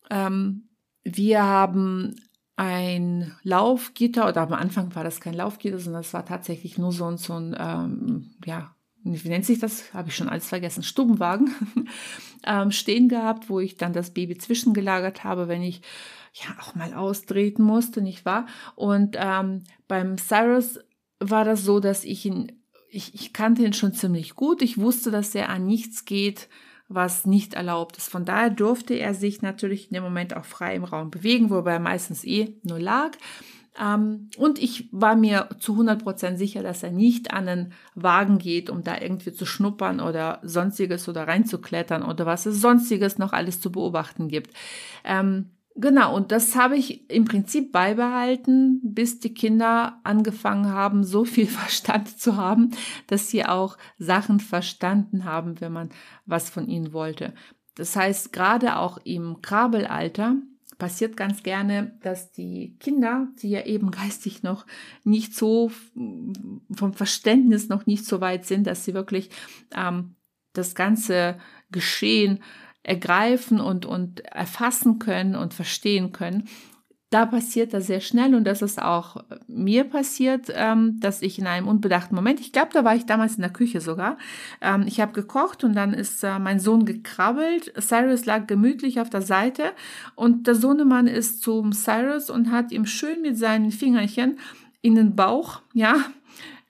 Ähm, 0.09 0.69
wir 1.03 1.43
haben 1.43 2.15
ein 2.57 3.35
Laufgitter, 3.43 4.27
oder 4.27 4.41
am 4.41 4.53
Anfang 4.53 4.93
war 4.93 5.03
das 5.03 5.19
kein 5.19 5.33
Laufgitter, 5.33 5.79
sondern 5.79 6.01
es 6.01 6.13
war 6.13 6.25
tatsächlich 6.25 6.77
nur 6.77 6.91
so, 6.91 7.15
so 7.17 7.33
ein, 7.33 7.55
ähm, 7.57 8.35
ja, 8.45 8.75
wie 9.03 9.29
nennt 9.29 9.45
sich 9.45 9.57
das? 9.57 9.93
Habe 9.95 10.09
ich 10.09 10.15
schon 10.15 10.29
alles 10.29 10.47
vergessen. 10.47 10.83
Stubenwagen 10.83 11.49
ähm, 12.45 12.71
stehen 12.71 13.09
gehabt, 13.09 13.49
wo 13.49 13.59
ich 13.59 13.77
dann 13.77 13.93
das 13.93 14.11
Baby 14.11 14.37
zwischengelagert 14.37 15.23
habe, 15.23 15.47
wenn 15.47 15.63
ich 15.63 15.81
ja 16.33 16.55
auch 16.61 16.75
mal 16.75 16.93
austreten 16.93 17.63
musste, 17.63 18.01
nicht 18.01 18.25
wahr? 18.25 18.45
Und 18.75 19.15
ähm, 19.19 19.63
beim 19.87 20.17
Cyrus 20.17 20.79
war 21.19 21.45
das 21.45 21.63
so, 21.63 21.79
dass 21.79 22.03
ich 22.03 22.25
ihn, 22.25 22.63
ich, 22.89 23.13
ich 23.13 23.33
kannte 23.33 23.63
ihn 23.63 23.73
schon 23.73 23.93
ziemlich 23.93 24.35
gut. 24.35 24.61
Ich 24.61 24.77
wusste, 24.77 25.11
dass 25.11 25.35
er 25.35 25.49
an 25.49 25.65
nichts 25.65 26.05
geht, 26.05 26.49
was 26.87 27.25
nicht 27.25 27.53
erlaubt 27.53 27.97
ist. 27.97 28.09
Von 28.09 28.25
daher 28.25 28.49
durfte 28.49 28.95
er 28.95 29.13
sich 29.13 29.41
natürlich 29.41 29.87
in 29.87 29.95
dem 29.95 30.03
Moment 30.03 30.35
auch 30.35 30.45
frei 30.45 30.75
im 30.75 30.83
Raum 30.83 31.11
bewegen, 31.11 31.49
wobei 31.49 31.73
er 31.73 31.79
meistens 31.79 32.23
eh 32.23 32.57
nur 32.63 32.79
lag. 32.79 33.11
Ähm, 33.79 34.29
und 34.37 34.59
ich 34.59 34.89
war 34.91 35.15
mir 35.15 35.49
zu 35.59 35.73
100% 35.79 36.35
sicher, 36.35 36.61
dass 36.61 36.83
er 36.83 36.91
nicht 36.91 37.33
an 37.33 37.45
den 37.45 37.73
Wagen 37.95 38.37
geht, 38.37 38.69
um 38.69 38.83
da 38.83 38.99
irgendwie 38.99 39.31
zu 39.31 39.45
schnuppern 39.45 40.01
oder 40.01 40.39
sonstiges 40.43 41.07
oder 41.07 41.27
reinzuklettern 41.27 42.03
oder 42.03 42.25
was 42.25 42.45
es 42.45 42.59
sonstiges 42.59 43.17
noch 43.17 43.31
alles 43.31 43.61
zu 43.61 43.71
beobachten 43.71 44.27
gibt. 44.27 44.53
Ähm, 45.05 45.51
Genau, 45.75 46.15
und 46.15 46.31
das 46.31 46.55
habe 46.55 46.75
ich 46.75 47.09
im 47.09 47.25
Prinzip 47.25 47.71
beibehalten, 47.71 48.81
bis 48.83 49.19
die 49.19 49.33
Kinder 49.33 49.99
angefangen 50.03 50.69
haben, 50.69 51.03
so 51.03 51.23
viel 51.23 51.47
Verstand 51.47 52.19
zu 52.19 52.35
haben, 52.35 52.71
dass 53.07 53.29
sie 53.29 53.45
auch 53.45 53.77
Sachen 53.97 54.39
verstanden 54.39 55.23
haben, 55.25 55.61
wenn 55.61 55.71
man 55.71 55.89
was 56.25 56.49
von 56.49 56.67
ihnen 56.67 56.93
wollte. 56.93 57.33
Das 57.75 57.95
heißt, 57.95 58.33
gerade 58.33 58.77
auch 58.77 58.97
im 59.05 59.41
Krabelalter 59.41 60.35
passiert 60.77 61.15
ganz 61.15 61.43
gerne, 61.43 61.97
dass 62.01 62.31
die 62.31 62.75
Kinder, 62.79 63.27
die 63.41 63.51
ja 63.51 63.65
eben 63.65 63.91
geistig 63.91 64.43
noch 64.43 64.65
nicht 65.03 65.35
so 65.35 65.71
vom 66.73 66.93
Verständnis 66.93 67.69
noch 67.69 67.85
nicht 67.85 68.05
so 68.05 68.19
weit 68.19 68.45
sind, 68.45 68.67
dass 68.67 68.83
sie 68.83 68.93
wirklich 68.93 69.29
ähm, 69.73 70.15
das 70.53 70.75
ganze 70.75 71.37
Geschehen 71.71 72.39
ergreifen 72.83 73.59
und, 73.59 73.85
und 73.85 74.21
erfassen 74.21 74.99
können 74.99 75.35
und 75.35 75.53
verstehen 75.53 76.11
können, 76.11 76.47
da 77.11 77.25
passiert 77.25 77.73
das 77.73 77.87
sehr 77.87 77.99
schnell 77.99 78.33
und 78.33 78.45
das 78.45 78.61
ist 78.61 78.81
auch 78.81 79.17
mir 79.45 79.83
passiert, 79.83 80.47
ähm, 80.55 80.97
dass 81.01 81.21
ich 81.21 81.37
in 81.37 81.45
einem 81.45 81.67
unbedachten 81.67 82.15
Moment, 82.15 82.39
ich 82.39 82.53
glaube, 82.53 82.69
da 82.71 82.85
war 82.85 82.95
ich 82.95 83.05
damals 83.05 83.35
in 83.35 83.41
der 83.41 83.51
Küche 83.51 83.81
sogar, 83.81 84.17
ähm, 84.61 84.85
ich 84.87 85.01
habe 85.01 85.11
gekocht 85.11 85.65
und 85.65 85.75
dann 85.75 85.93
ist 85.93 86.23
äh, 86.23 86.39
mein 86.39 86.61
Sohn 86.61 86.85
gekrabbelt, 86.85 87.73
Cyrus 87.77 88.25
lag 88.25 88.47
gemütlich 88.47 89.01
auf 89.01 89.09
der 89.09 89.21
Seite 89.21 89.73
und 90.15 90.47
der 90.47 90.55
Sohnemann 90.55 91.07
ist 91.07 91.41
zum 91.41 91.73
Cyrus 91.73 92.29
und 92.29 92.49
hat 92.49 92.71
ihm 92.71 92.85
schön 92.85 93.21
mit 93.21 93.37
seinen 93.37 93.71
Fingerchen 93.71 94.39
in 94.81 94.95
den 94.95 95.13
Bauch, 95.13 95.61
ja, 95.73 95.95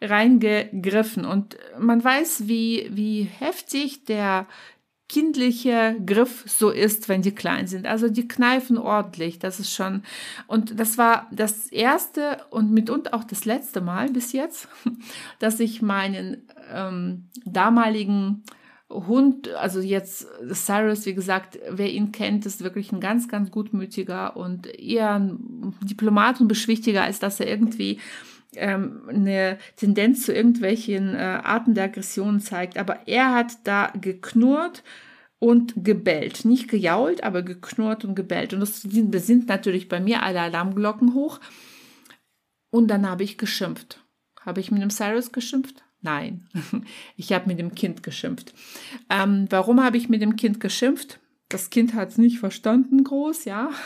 reingegriffen. 0.02 1.26
Und 1.26 1.58
man 1.80 2.04
weiß, 2.04 2.48
wie, 2.48 2.90
wie 2.92 3.24
heftig 3.24 4.06
der 4.06 4.48
kindliche 5.12 5.98
Griff 6.06 6.46
so 6.48 6.70
ist, 6.70 7.10
wenn 7.10 7.22
die 7.22 7.36
klein 7.36 7.68
sind. 7.68 7.86
Also 7.86 8.08
die 8.08 8.30
kneifen 8.30 8.78
ordentlich. 8.78 9.40
Das 9.40 9.60
ist 9.60 9.74
schon, 9.74 10.04
und 10.48 10.80
das 10.80 10.98
war 10.98 11.28
das 11.32 11.68
erste 11.68 12.38
und 12.50 12.72
mitunter 12.72 13.14
auch 13.14 13.26
das 13.26 13.44
letzte 13.44 13.82
Mal 13.82 14.10
bis 14.10 14.32
jetzt, 14.32 14.70
dass 15.40 15.60
ich 15.60 15.82
meinen 15.82 16.44
ähm, 16.74 17.26
damaligen 17.44 18.44
Hund, 18.90 19.50
also 19.50 19.82
jetzt 19.82 20.28
Cyrus, 20.54 21.06
wie 21.06 21.14
gesagt, 21.14 21.60
wer 21.70 21.92
ihn 21.92 22.14
kennt, 22.14 22.46
ist 22.46 22.64
wirklich 22.64 22.94
ein 22.94 23.02
ganz, 23.02 23.28
ganz 23.28 23.52
gutmütiger 23.52 24.38
und 24.38 24.68
eher 24.68 25.16
ein 25.16 25.76
Diplomat 25.84 26.40
und 26.40 26.48
beschwichtiger, 26.48 27.04
als 27.04 27.20
dass 27.20 27.42
er 27.42 27.50
irgendwie 27.50 28.00
ähm, 28.56 29.04
eine 29.08 29.58
Tendenz 29.76 30.26
zu 30.26 30.34
irgendwelchen 30.34 31.16
äh, 31.16 31.20
Arten 31.44 31.74
der 31.74 31.86
Aggression 31.86 32.40
zeigt. 32.40 32.78
Aber 32.78 33.08
er 33.08 33.34
hat 33.34 33.66
da 33.66 33.92
geknurrt 34.00 34.84
und 35.40 35.74
gebellt. 35.84 36.46
Nicht 36.46 36.68
gejault, 36.68 37.24
aber 37.24 37.42
geknurrt 37.42 38.06
und 38.06 38.16
gebellt. 38.16 38.54
Und 38.54 38.60
das 38.60 38.82
sind 38.82 39.48
natürlich 39.48 39.90
bei 39.90 40.00
mir 40.00 40.24
alle 40.24 40.42
Alarmglocken 40.42 41.14
hoch. 41.14 41.40
Und 42.70 42.88
dann 42.88 43.10
habe 43.10 43.24
ich 43.24 43.38
geschimpft. 43.38 44.04
Habe 44.42 44.60
ich 44.60 44.72
mit 44.72 44.82
dem 44.82 44.90
Cyrus 44.90 45.32
geschimpft? 45.32 45.84
Nein, 46.02 46.48
ich 47.16 47.32
habe 47.32 47.48
mit 47.48 47.60
dem 47.60 47.76
Kind 47.76 48.02
geschimpft. 48.02 48.54
Ähm, 49.10 49.46
warum 49.50 49.84
habe 49.84 49.98
ich 49.98 50.10
mit 50.10 50.22
dem 50.22 50.36
Kind 50.36 50.60
geschimpft? 50.60 51.20
Das 51.52 51.70
Kind 51.70 51.94
hat 51.94 52.10
es 52.10 52.18
nicht 52.18 52.40
verstanden 52.40 53.04
groß, 53.04 53.46
ja. 53.46 53.70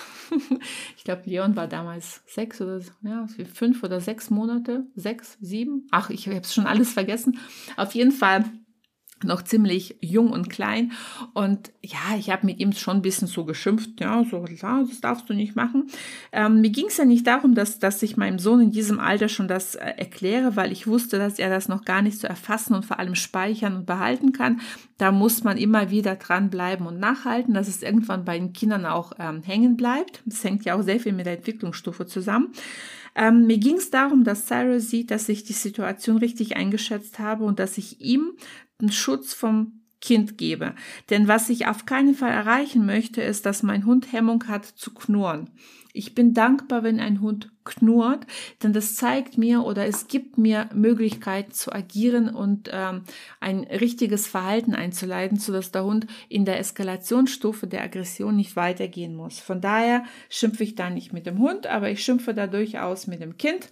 Ich 0.98 1.03
glaube, 1.03 1.22
Leon 1.25 1.55
war 1.55 1.67
damals 1.67 2.24
sechs 2.25 2.60
oder 2.60 2.81
ja, 3.03 3.27
fünf 3.53 3.84
oder 3.84 4.01
sechs 4.01 4.31
Monate, 4.31 4.88
sechs, 4.95 5.38
sieben. 5.39 5.88
Ach, 5.91 6.10
ich 6.10 6.27
habe 6.27 6.39
es 6.39 6.51
schon 6.51 6.65
alles 6.65 6.93
vergessen. 6.93 7.38
Auf 7.77 7.93
jeden 7.93 8.12
Fall 8.12 8.45
noch 9.24 9.43
ziemlich 9.43 9.95
jung 10.01 10.31
und 10.31 10.50
klein. 10.50 10.91
Und 11.34 11.72
ja, 11.81 12.17
ich 12.17 12.29
habe 12.29 12.45
mit 12.45 12.60
ihm 12.60 12.74
schon 12.74 12.98
ein 12.98 13.01
bisschen 13.01 13.27
so 13.27 13.45
geschimpft, 13.45 14.01
ja, 14.01 14.24
so, 14.29 14.45
das 14.45 15.01
darfst 15.01 15.29
du 15.29 15.34
nicht 15.34 15.55
machen. 15.55 15.88
Ähm, 16.31 16.62
mir 16.62 16.69
ging 16.69 16.88
es 16.88 16.98
ja 16.98 17.05
nicht 17.05 17.25
darum, 17.25 17.55
dass, 17.55 17.79
dass 17.79 18.03
ich 18.03 18.17
meinem 18.17 18.39
Sohn 18.39 18.62
in 18.62 18.72
diesem 18.72 19.00
Alter 19.00 19.29
schon 19.29 19.48
das 19.48 19.75
äh, 19.75 19.86
erkläre, 19.98 20.55
weil 20.55 20.72
ich 20.72 20.86
wusste, 20.86 21.17
dass 21.17 21.39
er 21.39 21.50
das 21.50 21.69
noch 21.69 21.86
gar 21.86 22.01
nicht 22.01 22.19
so 22.19 22.27
erfassen 22.27 22.75
und 22.75 22.86
vor 22.86 23.00
allem 23.00 23.15
speichern 23.15 23.75
und 23.75 23.86
behalten 23.86 24.34
kann. 24.34 24.60
Da 24.98 25.12
muss 25.12 25.43
man 25.43 25.57
immer 25.57 25.89
wieder 25.91 26.15
dranbleiben 26.15 26.86
und 26.86 27.00
nachhalten, 27.00 27.53
dass 27.53 27.67
es 27.67 27.81
irgendwann 27.81 28.25
bei 28.25 28.38
den 28.38 28.53
Kindern 28.53 28.86
auch 28.86 29.13
ähm, 29.19 29.41
hängen 29.43 29.77
bleibt. 29.77 30.22
Das 30.25 30.43
hängt 30.43 30.65
ja 30.65 30.75
auch 30.75 30.84
sehr 30.84 31.00
viel 31.00 31.13
mit 31.13 31.25
der 31.25 31.38
Entwicklungsstufe 31.38 32.05
zusammen. 32.05 32.53
Ähm, 33.17 33.48
mir 33.48 33.57
ging 33.57 33.77
es 33.77 33.89
darum, 33.89 34.25
dass 34.25 34.45
Cyrus 34.45 34.89
sieht, 34.89 35.10
dass 35.10 35.29
ich 35.29 35.45
die 35.45 35.53
Situation 35.53 36.17
richtig 36.17 36.57
eingeschätzt 36.57 37.17
habe 37.17 37.45
und 37.45 37.60
dass 37.60 37.77
ich 37.77 38.01
ihm 38.01 38.34
einen 38.79 38.91
Schutz 38.91 39.34
vom 39.34 39.82
Kind 40.01 40.38
gebe. 40.38 40.75
Denn 41.10 41.27
was 41.27 41.50
ich 41.50 41.67
auf 41.67 41.86
keinen 41.86 42.13
Fall 42.13 42.32
erreichen 42.32 42.86
möchte, 42.86 43.22
ist, 43.22 43.46
dass 43.46 43.63
mein 43.63 43.86
Hund 43.86 44.12
Hemmung 44.12 44.48
hat 44.48 44.65
zu 44.65 44.94
knurren. 44.94 45.50
Ich 45.94 46.13
bin 46.13 46.34
dankbar, 46.34 46.84
wenn 46.84 47.00
ein 47.00 47.22
Hund 47.22 47.51
knurrt, 47.63 48.27
denn 48.62 48.74
das 48.74 48.96
zeigt 48.96 49.38
mir 49.38 49.63
oder 49.63 49.88
es 49.88 50.08
gibt 50.08 50.38
mir 50.38 50.70
Möglichkeiten 50.75 51.53
zu 51.53 51.72
agieren 51.72 52.27
und 52.29 52.70
ähm, 52.72 53.03
ein 53.39 53.62
richtiges 53.63 54.27
Verhalten 54.27 54.75
einzuleiten, 54.75 55.39
sodass 55.39 55.72
der 55.72 55.86
Hund 55.86 56.05
in 56.27 56.44
der 56.44 56.60
Eskalationsstufe 56.60 57.65
der 57.65 57.82
Aggression 57.82 58.36
nicht 58.36 58.58
weitergehen 58.58 59.15
muss. 59.15 59.39
Von 59.39 59.62
daher 59.62 60.03
schimpfe 60.29 60.65
ich 60.65 60.75
da 60.75 60.89
nicht 60.89 61.13
mit 61.13 61.25
dem 61.25 61.39
Hund, 61.39 61.65
aber 61.65 61.89
ich 61.89 62.03
schimpfe 62.03 62.34
da 62.34 62.46
durchaus 62.46 63.08
mit 63.08 63.22
dem 63.22 63.38
Kind 63.38 63.70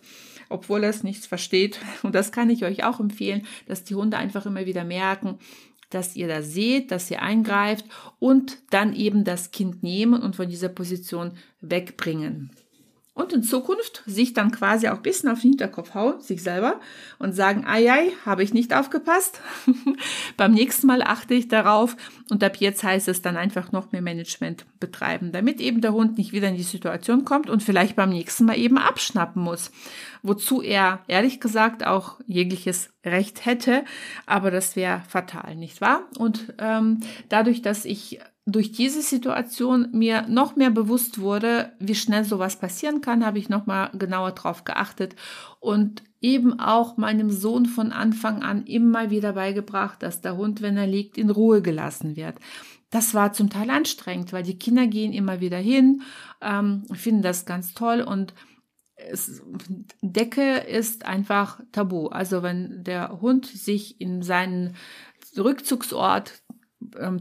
obwohl 0.49 0.83
er 0.83 0.89
es 0.89 1.03
nichts 1.03 1.27
versteht. 1.27 1.79
Und 2.03 2.15
das 2.15 2.31
kann 2.31 2.49
ich 2.49 2.65
euch 2.65 2.83
auch 2.83 2.99
empfehlen, 2.99 3.45
dass 3.67 3.83
die 3.83 3.95
Hunde 3.95 4.17
einfach 4.17 4.45
immer 4.45 4.65
wieder 4.65 4.83
merken, 4.83 5.39
dass 5.89 6.15
ihr 6.15 6.27
da 6.27 6.41
seht, 6.41 6.91
dass 6.91 7.11
ihr 7.11 7.21
eingreift 7.21 7.85
und 8.17 8.57
dann 8.71 8.95
eben 8.95 9.23
das 9.23 9.51
Kind 9.51 9.83
nehmen 9.83 10.23
und 10.23 10.35
von 10.35 10.49
dieser 10.49 10.69
Position 10.69 11.33
wegbringen 11.61 12.49
und 13.15 13.31
in 13.31 13.43
Zukunft 13.43 14.01
sich 14.07 14.33
dann 14.33 14.51
quasi 14.51 14.87
auch 14.87 14.97
ein 14.97 15.03
bisschen 15.03 15.29
auf 15.29 15.41
den 15.41 15.51
Hinterkopf 15.51 15.93
hauen, 15.93 16.19
sich 16.19 16.41
selber, 16.41 16.79
und 17.19 17.33
sagen, 17.33 17.63
ai, 17.65 17.91
ai, 17.91 18.11
habe 18.25 18.41
ich 18.41 18.53
nicht 18.53 18.73
aufgepasst. 18.73 19.39
Beim 20.37 20.53
nächsten 20.53 20.87
Mal 20.87 21.03
achte 21.03 21.35
ich 21.35 21.47
darauf 21.47 21.95
und 22.31 22.43
ab 22.43 22.57
jetzt 22.57 22.83
heißt 22.83 23.07
es 23.07 23.21
dann 23.21 23.37
einfach 23.37 23.71
noch 23.71 23.91
mehr 23.91 24.01
Management 24.01 24.65
betreiben, 24.79 25.31
damit 25.31 25.61
eben 25.61 25.81
der 25.81 25.93
Hund 25.93 26.17
nicht 26.17 26.33
wieder 26.33 26.47
in 26.47 26.55
die 26.55 26.63
Situation 26.63 27.23
kommt 27.23 27.49
und 27.49 27.61
vielleicht 27.61 27.95
beim 27.95 28.09
nächsten 28.09 28.45
Mal 28.45 28.57
eben 28.57 28.79
abschnappen 28.79 29.43
muss. 29.43 29.71
Wozu 30.23 30.61
er 30.61 31.03
ehrlich 31.07 31.39
gesagt 31.39 31.85
auch 31.85 32.19
jegliches 32.25 32.89
Recht 33.05 33.45
hätte, 33.45 33.83
aber 34.25 34.49
das 34.49 34.75
wäre 34.75 35.03
fatal, 35.07 35.55
nicht 35.55 35.81
wahr? 35.81 36.07
Und 36.17 36.53
ähm, 36.57 37.01
dadurch, 37.29 37.61
dass 37.61 37.85
ich 37.85 38.19
durch 38.45 38.73
diese 38.73 39.01
Situation 39.01 39.89
mir 39.93 40.23
noch 40.27 40.55
mehr 40.55 40.69
bewusst 40.69 41.19
wurde, 41.19 41.71
wie 41.79 41.95
schnell 41.95 42.25
sowas 42.25 42.59
passieren 42.59 42.99
kann, 42.99 43.25
habe 43.25 43.39
ich 43.39 43.47
noch 43.47 43.65
mal 43.65 43.89
genauer 43.93 44.31
drauf 44.31 44.65
geachtet 44.65 45.15
und 45.61 46.03
eben 46.19 46.59
auch 46.59 46.97
meinem 46.97 47.31
Sohn 47.31 47.65
von 47.65 47.91
Anfang 47.93 48.43
an 48.43 48.65
immer 48.65 49.09
wieder 49.09 49.33
beigebracht, 49.33 50.03
dass 50.03 50.21
der 50.21 50.35
Hund, 50.35 50.61
wenn 50.61 50.75
er 50.75 50.87
liegt, 50.87 51.17
in 51.17 51.29
Ruhe 51.29 51.61
gelassen 51.61 52.17
wird. 52.17 52.35
Das 52.89 53.13
war 53.13 53.33
zum 53.33 53.49
Teil 53.49 53.69
anstrengend, 53.69 54.33
weil 54.33 54.43
die 54.43 54.59
Kinder 54.59 54.87
gehen 54.87 55.13
immer 55.13 55.39
wieder 55.39 55.57
hin, 55.57 56.01
ähm, 56.41 56.83
finden 56.93 57.21
das 57.21 57.45
ganz 57.45 57.73
toll 57.73 58.01
und 58.01 58.33
es, 58.95 59.41
Decke 60.01 60.57
ist 60.57 61.05
einfach 61.05 61.59
tabu. 61.71 62.07
Also 62.07 62.43
wenn 62.43 62.83
der 62.83 63.21
Hund 63.21 63.45
sich 63.45 63.99
in 63.99 64.21
seinen 64.21 64.75
Rückzugsort 65.37 66.42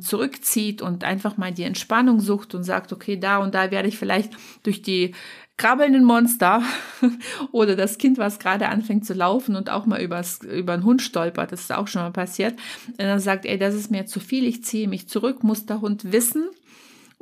zurückzieht 0.00 0.82
und 0.82 1.04
einfach 1.04 1.36
mal 1.36 1.52
die 1.52 1.64
Entspannung 1.64 2.20
sucht 2.20 2.54
und 2.54 2.64
sagt, 2.64 2.92
okay, 2.92 3.18
da 3.18 3.38
und 3.38 3.54
da 3.54 3.70
werde 3.70 3.88
ich 3.88 3.98
vielleicht 3.98 4.32
durch 4.62 4.82
die 4.82 5.14
krabbelnden 5.56 6.04
Monster 6.04 6.62
oder 7.52 7.76
das 7.76 7.98
Kind, 7.98 8.18
was 8.18 8.38
gerade 8.38 8.68
anfängt 8.68 9.04
zu 9.04 9.14
laufen 9.14 9.54
und 9.54 9.70
auch 9.70 9.86
mal 9.86 10.00
übers, 10.00 10.40
über 10.42 10.72
einen 10.72 10.84
Hund 10.84 11.02
stolpert, 11.02 11.52
das 11.52 11.60
ist 11.62 11.72
auch 11.72 11.88
schon 11.88 12.02
mal 12.02 12.10
passiert, 12.10 12.58
und 12.88 12.98
dann 12.98 13.20
sagt, 13.20 13.44
ey, 13.44 13.58
das 13.58 13.74
ist 13.74 13.90
mir 13.90 14.06
zu 14.06 14.18
viel, 14.18 14.46
ich 14.46 14.64
ziehe 14.64 14.88
mich 14.88 15.08
zurück, 15.08 15.44
muss 15.44 15.66
der 15.66 15.80
Hund 15.80 16.10
wissen, 16.12 16.48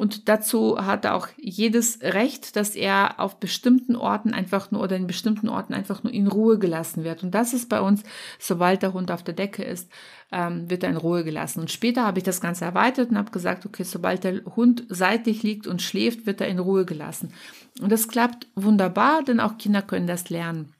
und 0.01 0.31
dazu 0.31 0.79
hat 0.79 1.05
er 1.05 1.15
auch 1.15 1.29
jedes 1.37 2.01
Recht, 2.01 2.57
dass 2.57 2.75
er 2.75 3.21
auf 3.21 3.39
bestimmten 3.39 3.97
Orten 3.97 4.33
einfach 4.33 4.71
nur 4.71 4.81
oder 4.83 4.97
in 4.97 5.07
bestimmten 5.07 5.51
Orten 5.51 5.75
einfach 5.75 6.03
nur 6.03 6.11
in 6.11 6.27
Ruhe 6.27 6.59
gelassen 6.59 7.05
wird. 7.05 7.23
Und 7.23 7.33
das 7.33 7.53
ist 7.53 7.69
bei 7.69 7.83
uns, 7.83 8.03
sobald 8.39 8.81
der 8.81 8.95
Hund 8.95 9.11
auf 9.11 9.23
der 9.23 9.35
Decke 9.35 9.63
ist, 9.63 9.91
ähm, 10.33 10.71
wird 10.71 10.85
er 10.85 10.89
in 10.89 10.97
Ruhe 10.97 11.23
gelassen. 11.23 11.61
Und 11.61 11.71
später 11.71 12.07
habe 12.07 12.17
ich 12.17 12.25
das 12.25 12.41
Ganze 12.41 12.65
erweitert 12.65 13.11
und 13.11 13.19
habe 13.19 13.31
gesagt, 13.31 13.67
okay, 13.67 13.83
sobald 13.83 14.25
der 14.25 14.43
Hund 14.57 14.87
seitlich 14.89 15.43
liegt 15.43 15.67
und 15.67 15.83
schläft, 15.83 16.25
wird 16.25 16.41
er 16.41 16.49
in 16.49 16.61
Ruhe 16.61 16.87
gelassen. 16.87 17.35
Und 17.83 17.93
das 17.93 18.09
klappt 18.09 18.47
wunderbar, 18.55 19.23
denn 19.23 19.39
auch 19.39 19.59
Kinder 19.59 19.83
können 19.83 20.07
das 20.07 20.31
lernen. 20.31 20.73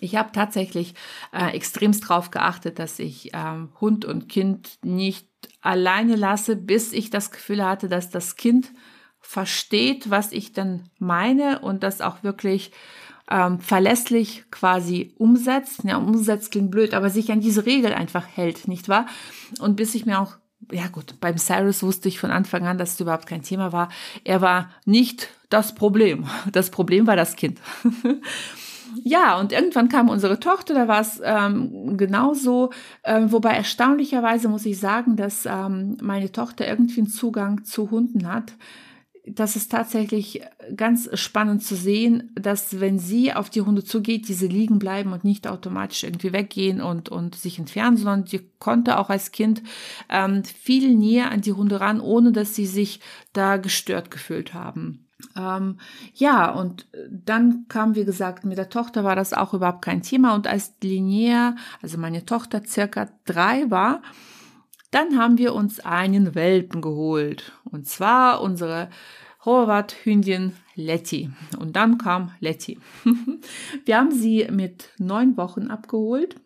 Ich 0.00 0.16
habe 0.16 0.32
tatsächlich 0.32 0.94
äh, 1.32 1.54
extremst 1.54 2.04
darauf 2.04 2.30
geachtet, 2.30 2.78
dass 2.78 2.98
ich 2.98 3.30
ähm, 3.34 3.70
Hund 3.80 4.04
und 4.04 4.28
Kind 4.28 4.78
nicht 4.82 5.28
alleine 5.60 6.16
lasse, 6.16 6.56
bis 6.56 6.92
ich 6.92 7.10
das 7.10 7.30
Gefühl 7.30 7.64
hatte, 7.64 7.88
dass 7.88 8.10
das 8.10 8.36
Kind 8.36 8.72
versteht, 9.20 10.10
was 10.10 10.32
ich 10.32 10.52
dann 10.52 10.90
meine 10.98 11.60
und 11.60 11.82
das 11.82 12.00
auch 12.00 12.22
wirklich 12.22 12.72
ähm, 13.30 13.60
verlässlich 13.60 14.44
quasi 14.50 15.14
umsetzt. 15.18 15.84
Ja, 15.84 15.96
umsetzt 15.98 16.50
klingt 16.50 16.70
blöd, 16.70 16.94
aber 16.94 17.08
sich 17.08 17.30
an 17.30 17.40
diese 17.40 17.64
Regel 17.64 17.94
einfach 17.94 18.26
hält, 18.26 18.66
nicht 18.66 18.88
wahr? 18.88 19.06
Und 19.60 19.76
bis 19.76 19.94
ich 19.94 20.06
mir 20.06 20.20
auch 20.20 20.36
ja 20.70 20.86
gut, 20.88 21.16
beim 21.20 21.38
Cyrus 21.38 21.82
wusste 21.82 22.08
ich 22.08 22.20
von 22.20 22.30
Anfang 22.30 22.66
an, 22.66 22.78
dass 22.78 22.94
es 22.94 23.00
überhaupt 23.00 23.26
kein 23.26 23.42
Thema 23.42 23.72
war. 23.72 23.88
Er 24.24 24.40
war 24.40 24.70
nicht 24.84 25.28
das 25.48 25.74
Problem. 25.74 26.26
Das 26.52 26.70
Problem 26.70 27.06
war 27.06 27.16
das 27.16 27.36
Kind. 27.36 27.60
ja, 29.04 29.38
und 29.38 29.52
irgendwann 29.52 29.88
kam 29.88 30.08
unsere 30.08 30.40
Tochter, 30.40 30.74
da 30.74 30.88
war 30.88 31.00
es 31.00 31.20
ähm, 31.24 31.96
genauso. 31.96 32.70
Ähm, 33.04 33.32
wobei 33.32 33.52
erstaunlicherweise 33.52 34.48
muss 34.48 34.66
ich 34.66 34.78
sagen, 34.78 35.16
dass 35.16 35.46
ähm, 35.46 35.96
meine 36.02 36.32
Tochter 36.32 36.66
irgendwie 36.66 37.00
einen 37.00 37.08
Zugang 37.08 37.64
zu 37.64 37.90
Hunden 37.90 38.28
hat. 38.28 38.54
Das 39.24 39.54
ist 39.54 39.70
tatsächlich 39.70 40.42
ganz 40.74 41.08
spannend 41.14 41.62
zu 41.62 41.76
sehen, 41.76 42.32
dass 42.34 42.80
wenn 42.80 42.98
sie 42.98 43.32
auf 43.32 43.50
die 43.50 43.60
Hunde 43.60 43.84
zugeht, 43.84 44.26
diese 44.26 44.46
liegen 44.46 44.80
bleiben 44.80 45.12
und 45.12 45.22
nicht 45.22 45.46
automatisch 45.46 46.02
irgendwie 46.02 46.32
weggehen 46.32 46.80
und, 46.80 47.08
und 47.08 47.36
sich 47.36 47.58
entfernen, 47.58 47.96
sondern 47.96 48.24
die 48.24 48.40
konnte 48.58 48.98
auch 48.98 49.10
als 49.10 49.30
Kind 49.30 49.62
ähm, 50.08 50.42
viel 50.42 50.96
näher 50.96 51.30
an 51.30 51.40
die 51.40 51.52
Hunde 51.52 51.80
ran, 51.80 52.00
ohne 52.00 52.32
dass 52.32 52.56
sie 52.56 52.66
sich 52.66 52.98
da 53.32 53.58
gestört 53.58 54.10
gefühlt 54.10 54.54
haben. 54.54 55.01
Ähm, 55.36 55.78
ja, 56.14 56.50
und 56.50 56.86
dann 57.10 57.66
kam, 57.68 57.94
wie 57.94 58.04
gesagt, 58.04 58.44
mit 58.44 58.58
der 58.58 58.68
Tochter 58.68 59.04
war 59.04 59.16
das 59.16 59.32
auch 59.32 59.54
überhaupt 59.54 59.82
kein 59.82 60.02
Thema. 60.02 60.34
Und 60.34 60.46
als 60.46 60.74
Linear, 60.82 61.56
also 61.80 61.98
meine 61.98 62.24
Tochter 62.24 62.62
circa 62.64 63.08
drei 63.24 63.70
war, 63.70 64.02
dann 64.90 65.18
haben 65.18 65.38
wir 65.38 65.54
uns 65.54 65.80
einen 65.80 66.34
Welpen 66.34 66.82
geholt. 66.82 67.52
Und 67.64 67.86
zwar 67.88 68.42
unsere 68.42 68.90
Horvath-Hündin 69.44 70.52
Letty. 70.74 71.30
Und 71.58 71.76
dann 71.76 71.98
kam 71.98 72.32
Letty. 72.40 72.78
wir 73.84 73.96
haben 73.96 74.12
sie 74.12 74.46
mit 74.50 74.90
neun 74.98 75.36
Wochen 75.36 75.68
abgeholt. 75.68 76.36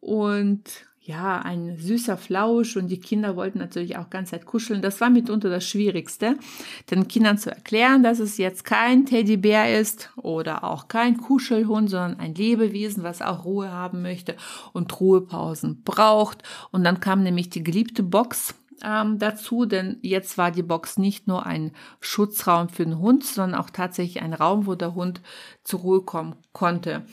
Und 0.00 0.86
ja, 1.02 1.40
ein 1.40 1.78
süßer 1.78 2.18
Flausch 2.18 2.76
und 2.76 2.88
die 2.88 3.00
Kinder 3.00 3.34
wollten 3.34 3.58
natürlich 3.58 3.96
auch 3.96 4.10
ganz 4.10 4.30
Zeit 4.30 4.44
kuscheln. 4.44 4.82
Das 4.82 5.00
war 5.00 5.08
mitunter 5.08 5.48
das 5.48 5.64
Schwierigste, 5.64 6.36
den 6.90 7.08
Kindern 7.08 7.38
zu 7.38 7.50
erklären, 7.50 8.02
dass 8.02 8.18
es 8.18 8.36
jetzt 8.36 8.66
kein 8.66 9.06
Teddybär 9.06 9.80
ist 9.80 10.10
oder 10.16 10.62
auch 10.62 10.88
kein 10.88 11.16
Kuschelhund, 11.16 11.88
sondern 11.88 12.20
ein 12.20 12.34
Lebewesen, 12.34 13.02
was 13.02 13.22
auch 13.22 13.46
Ruhe 13.46 13.72
haben 13.72 14.02
möchte 14.02 14.36
und 14.74 15.00
Ruhepausen 15.00 15.82
braucht. 15.84 16.42
Und 16.70 16.84
dann 16.84 17.00
kam 17.00 17.22
nämlich 17.22 17.48
die 17.48 17.64
geliebte 17.64 18.02
Box 18.02 18.54
ähm, 18.84 19.18
dazu, 19.18 19.64
denn 19.64 19.98
jetzt 20.02 20.36
war 20.36 20.50
die 20.50 20.62
Box 20.62 20.98
nicht 20.98 21.26
nur 21.26 21.46
ein 21.46 21.72
Schutzraum 22.00 22.68
für 22.68 22.84
den 22.84 22.98
Hund, 22.98 23.24
sondern 23.24 23.58
auch 23.58 23.70
tatsächlich 23.70 24.22
ein 24.22 24.34
Raum, 24.34 24.66
wo 24.66 24.74
der 24.74 24.94
Hund 24.94 25.22
zur 25.64 25.80
Ruhe 25.80 26.02
kommen 26.02 26.36
konnte. 26.52 27.06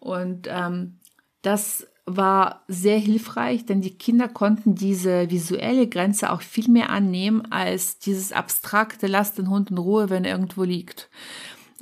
Und 0.00 0.48
ähm, 0.50 0.98
das 1.42 1.86
war 2.06 2.64
sehr 2.68 2.98
hilfreich, 2.98 3.64
denn 3.64 3.80
die 3.80 3.96
Kinder 3.96 4.28
konnten 4.28 4.74
diese 4.74 5.30
visuelle 5.30 5.88
Grenze 5.88 6.30
auch 6.30 6.42
viel 6.42 6.68
mehr 6.68 6.90
annehmen 6.90 7.50
als 7.50 7.98
dieses 7.98 8.32
abstrakte 8.32 9.06
Lass 9.06 9.32
den 9.34 9.48
Hund 9.48 9.70
in 9.70 9.78
Ruhe, 9.78 10.10
wenn 10.10 10.24
er 10.24 10.32
irgendwo 10.32 10.64
liegt. 10.64 11.08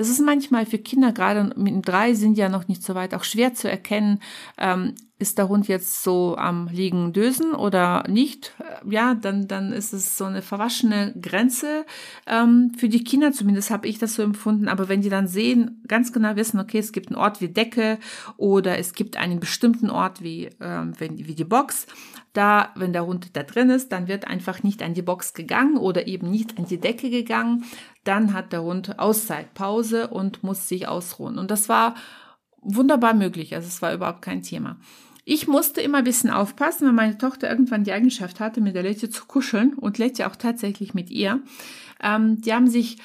Das 0.03 0.09
ist 0.09 0.21
manchmal 0.21 0.67
für 0.67 0.79
Kinder, 0.79 1.13
gerade 1.13 1.53
mit 1.57 1.87
drei 1.87 2.15
sind 2.15 2.37
ja 2.37 2.49
noch 2.49 2.67
nicht 2.67 2.83
so 2.83 2.97
weit, 2.97 3.15
auch 3.15 3.23
schwer 3.23 3.55
zu 3.55 3.71
erkennen, 3.71 4.19
ähm, 4.59 4.97
ist 5.21 5.39
der 5.39 5.49
Hund 5.49 5.69
jetzt 5.69 6.03
so 6.03 6.37
am 6.37 6.67
liegen 6.67 7.13
dösen 7.13 7.55
oder 7.55 8.03
nicht? 8.09 8.53
Ja, 8.85 9.15
dann, 9.15 9.47
dann 9.47 9.73
ist 9.73 9.93
es 9.93 10.19
so 10.19 10.25
eine 10.25 10.43
verwaschene 10.43 11.15
Grenze 11.23 11.87
ähm, 12.27 12.73
für 12.77 12.89
die 12.89 13.05
Kinder, 13.05 13.31
zumindest 13.31 13.71
habe 13.71 13.87
ich 13.87 14.01
das 14.01 14.17
so 14.17 14.23
empfunden. 14.23 14.67
Aber 14.67 14.89
wenn 14.89 15.03
die 15.03 15.09
dann 15.09 15.29
sehen, 15.29 15.85
ganz 15.87 16.13
genau 16.13 16.35
wissen, 16.35 16.59
okay, 16.59 16.79
es 16.79 16.91
gibt 16.91 17.11
einen 17.11 17.21
Ort 17.21 17.41
wie 17.41 17.51
Decke 17.51 17.99
oder 18.37 18.79
es 18.81 18.95
gibt 18.95 19.17
einen 19.17 19.39
bestimmten 19.39 19.89
Ort 19.89 20.21
wie, 20.21 20.51
ähm, 20.61 20.95
wie 20.99 21.37
die 21.37 21.45
Box, 21.45 21.87
da, 22.33 22.71
wenn 22.75 22.93
der 22.93 23.07
Hund 23.07 23.37
da 23.37 23.43
drin 23.43 23.71
ist, 23.71 23.93
dann 23.93 24.09
wird 24.09 24.27
einfach 24.27 24.63
nicht 24.63 24.83
an 24.83 24.95
die 24.95 25.03
Box 25.03 25.35
gegangen 25.35 25.77
oder 25.77 26.07
eben 26.07 26.31
nicht 26.31 26.59
an 26.59 26.67
die 26.67 26.81
Decke 26.81 27.11
gegangen. 27.11 27.65
Dann 28.05 28.33
hat 28.33 28.53
der 28.53 28.63
Hund 28.63 28.99
Auszeit, 28.99 29.55
Pause 29.55 30.09
und 30.09 30.43
muss 30.43 30.69
sich 30.69 30.89
ausruhen. 30.89 31.39
Und 31.39 31.51
das 31.51 31.69
war 31.69 31.95
wunderbar 32.63 33.15
möglich. 33.15 33.55
Also 33.55 33.69
es 33.69 33.83
war 33.83 33.93
überhaupt 33.93 34.23
kein 34.23 34.43
Thema. 34.43 34.79
Ich 35.25 35.47
musste 35.47 35.81
immer 35.81 35.99
ein 35.99 36.05
bisschen 36.05 36.31
aufpassen, 36.31 36.87
weil 36.87 36.95
meine 36.95 37.19
Tochter 37.19 37.49
irgendwann 37.49 37.85
die 37.85 37.93
Eigenschaft 37.93 38.41
hatte, 38.41 38.61
mit 38.61 38.75
der 38.75 38.83
Letje 38.83 39.09
zu 39.09 39.27
kuscheln 39.27 39.75
und 39.75 39.99
Letje 39.99 40.27
auch 40.27 40.37
tatsächlich 40.37 40.95
mit 40.95 41.11
ihr. 41.11 41.43
Ähm, 42.03 42.41
die 42.41 42.53
haben 42.53 42.69
sich 42.69 42.99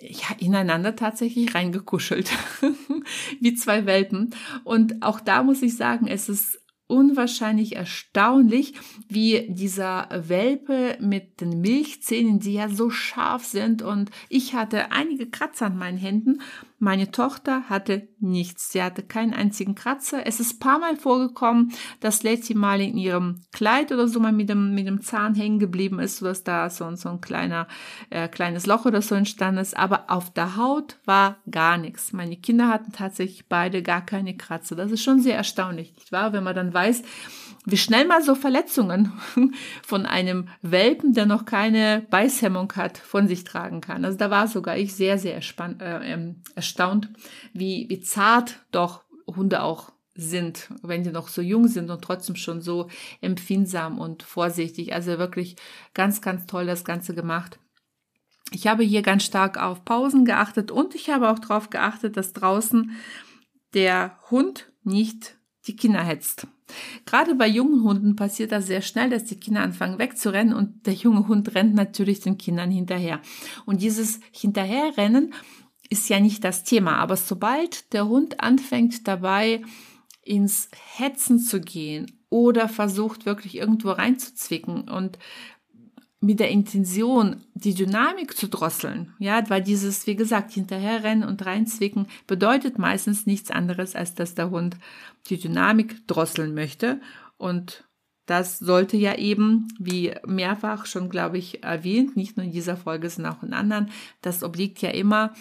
ja, 0.00 0.36
ineinander 0.38 0.94
tatsächlich 0.94 1.54
reingekuschelt, 1.54 2.30
wie 3.40 3.54
zwei 3.54 3.86
Welpen. 3.86 4.34
Und 4.62 5.02
auch 5.02 5.20
da 5.20 5.42
muss 5.42 5.62
ich 5.62 5.76
sagen, 5.76 6.06
es 6.06 6.28
ist 6.28 6.60
unwahrscheinlich 6.86 7.76
erstaunlich, 7.76 8.74
wie 9.08 9.46
dieser 9.48 10.08
Welpe 10.12 10.96
mit 11.00 11.40
den 11.40 11.60
Milchzähnen, 11.60 12.38
die 12.38 12.54
ja 12.54 12.68
so 12.68 12.90
scharf 12.90 13.44
sind. 13.44 13.82
Und 13.82 14.10
ich 14.28 14.54
hatte 14.54 14.92
einige 14.92 15.26
Kratzer 15.26 15.66
an 15.66 15.78
meinen 15.78 15.98
Händen 15.98 16.40
meine 16.78 17.10
Tochter 17.10 17.68
hatte 17.70 18.08
nichts. 18.20 18.72
Sie 18.72 18.82
hatte 18.82 19.02
keinen 19.02 19.32
einzigen 19.32 19.74
Kratzer. 19.74 20.26
Es 20.26 20.40
ist 20.40 20.60
paar 20.60 20.78
Mal 20.78 20.96
vorgekommen, 20.96 21.72
dass 22.00 22.22
Letty 22.22 22.54
mal 22.54 22.80
in 22.80 22.98
ihrem 22.98 23.40
Kleid 23.52 23.92
oder 23.92 24.08
so 24.08 24.20
mal 24.20 24.32
mit 24.32 24.48
dem, 24.48 24.74
mit 24.74 24.86
dem 24.86 25.00
Zahn 25.00 25.34
hängen 25.34 25.58
geblieben 25.58 25.98
ist, 25.98 26.18
sodass 26.18 26.44
da 26.44 26.68
so, 26.68 26.94
so 26.96 27.08
ein 27.08 27.20
kleiner, 27.20 27.66
äh, 28.10 28.28
kleines 28.28 28.66
Loch 28.66 28.84
oder 28.84 29.00
so 29.00 29.14
entstanden 29.14 29.60
ist. 29.60 29.76
Aber 29.76 30.10
auf 30.10 30.32
der 30.32 30.56
Haut 30.56 30.98
war 31.06 31.38
gar 31.50 31.78
nichts. 31.78 32.12
Meine 32.12 32.36
Kinder 32.36 32.68
hatten 32.68 32.92
tatsächlich 32.92 33.48
beide 33.48 33.82
gar 33.82 34.04
keine 34.04 34.36
Kratzer. 34.36 34.76
Das 34.76 34.92
ist 34.92 35.02
schon 35.02 35.20
sehr 35.20 35.36
erstaunlich, 35.36 35.94
nicht 35.94 36.12
wahr? 36.12 36.32
Wenn 36.32 36.44
man 36.44 36.54
dann 36.54 36.74
weiß, 36.74 37.02
wie 37.66 37.76
schnell 37.76 38.06
mal 38.06 38.22
so 38.22 38.34
Verletzungen 38.36 39.12
von 39.84 40.06
einem 40.06 40.48
Welpen, 40.62 41.12
der 41.12 41.26
noch 41.26 41.44
keine 41.44 42.06
Beißhemmung 42.10 42.72
hat, 42.76 42.96
von 42.96 43.26
sich 43.26 43.42
tragen 43.42 43.80
kann. 43.80 44.04
Also 44.04 44.16
da 44.16 44.30
war 44.30 44.46
sogar 44.46 44.78
ich 44.78 44.94
sehr, 44.94 45.18
sehr 45.18 45.36
äh, 45.36 46.12
ähm, 46.12 46.42
erstaunt, 46.54 47.10
wie, 47.52 47.86
wie 47.88 48.00
zart 48.00 48.60
doch 48.70 49.02
Hunde 49.26 49.62
auch 49.62 49.92
sind, 50.14 50.68
wenn 50.82 51.04
sie 51.04 51.10
noch 51.10 51.26
so 51.26 51.42
jung 51.42 51.66
sind 51.66 51.90
und 51.90 52.02
trotzdem 52.02 52.36
schon 52.36 52.62
so 52.62 52.88
empfindsam 53.20 53.98
und 53.98 54.22
vorsichtig. 54.22 54.94
Also 54.94 55.18
wirklich 55.18 55.56
ganz, 55.92 56.22
ganz 56.22 56.46
toll 56.46 56.66
das 56.66 56.84
Ganze 56.84 57.14
gemacht. 57.14 57.58
Ich 58.52 58.68
habe 58.68 58.84
hier 58.84 59.02
ganz 59.02 59.24
stark 59.24 59.60
auf 59.60 59.84
Pausen 59.84 60.24
geachtet 60.24 60.70
und 60.70 60.94
ich 60.94 61.10
habe 61.10 61.28
auch 61.28 61.40
darauf 61.40 61.68
geachtet, 61.68 62.16
dass 62.16 62.32
draußen 62.32 62.92
der 63.74 64.16
Hund 64.30 64.70
nicht 64.84 65.36
die 65.66 65.74
Kinder 65.74 66.04
hetzt. 66.04 66.46
Gerade 67.04 67.34
bei 67.34 67.46
jungen 67.46 67.82
Hunden 67.84 68.16
passiert 68.16 68.52
das 68.52 68.66
sehr 68.66 68.82
schnell, 68.82 69.10
dass 69.10 69.24
die 69.24 69.38
Kinder 69.38 69.62
anfangen 69.62 69.98
wegzurennen 69.98 70.54
und 70.54 70.86
der 70.86 70.94
junge 70.94 71.28
Hund 71.28 71.54
rennt 71.54 71.74
natürlich 71.74 72.20
den 72.20 72.38
Kindern 72.38 72.70
hinterher. 72.70 73.20
Und 73.64 73.82
dieses 73.82 74.20
Hinterherrennen 74.32 75.32
ist 75.88 76.08
ja 76.08 76.20
nicht 76.20 76.42
das 76.44 76.64
Thema, 76.64 76.96
aber 76.96 77.16
sobald 77.16 77.92
der 77.92 78.08
Hund 78.08 78.40
anfängt 78.40 79.06
dabei 79.06 79.62
ins 80.22 80.68
Hetzen 80.96 81.38
zu 81.38 81.60
gehen 81.60 82.24
oder 82.28 82.68
versucht 82.68 83.26
wirklich 83.26 83.56
irgendwo 83.56 83.90
reinzuzwicken 83.90 84.88
und 84.88 85.18
mit 86.20 86.40
der 86.40 86.50
Intention, 86.50 87.44
die 87.54 87.74
Dynamik 87.74 88.36
zu 88.36 88.48
drosseln, 88.48 89.14
ja, 89.18 89.48
weil 89.50 89.62
dieses, 89.62 90.06
wie 90.06 90.16
gesagt, 90.16 90.52
hinterherrennen 90.52 91.28
und 91.28 91.44
reinzwicken 91.44 92.06
bedeutet 92.26 92.78
meistens 92.78 93.26
nichts 93.26 93.50
anderes, 93.50 93.94
als 93.94 94.14
dass 94.14 94.34
der 94.34 94.50
Hund 94.50 94.76
die 95.28 95.38
Dynamik 95.38 96.06
drosseln 96.06 96.54
möchte. 96.54 97.00
Und 97.36 97.84
das 98.24 98.58
sollte 98.58 98.96
ja 98.96 99.16
eben, 99.16 99.68
wie 99.78 100.14
mehrfach 100.26 100.86
schon, 100.86 101.10
glaube 101.10 101.38
ich, 101.38 101.62
erwähnt, 101.62 102.16
nicht 102.16 102.36
nur 102.36 102.44
in 102.46 102.52
dieser 102.52 102.76
Folge, 102.76 103.08
sondern 103.08 103.34
auch 103.34 103.42
in 103.42 103.52
anderen, 103.52 103.90
das 104.20 104.42
obliegt 104.42 104.82
ja 104.82 104.90
immer 104.90 105.32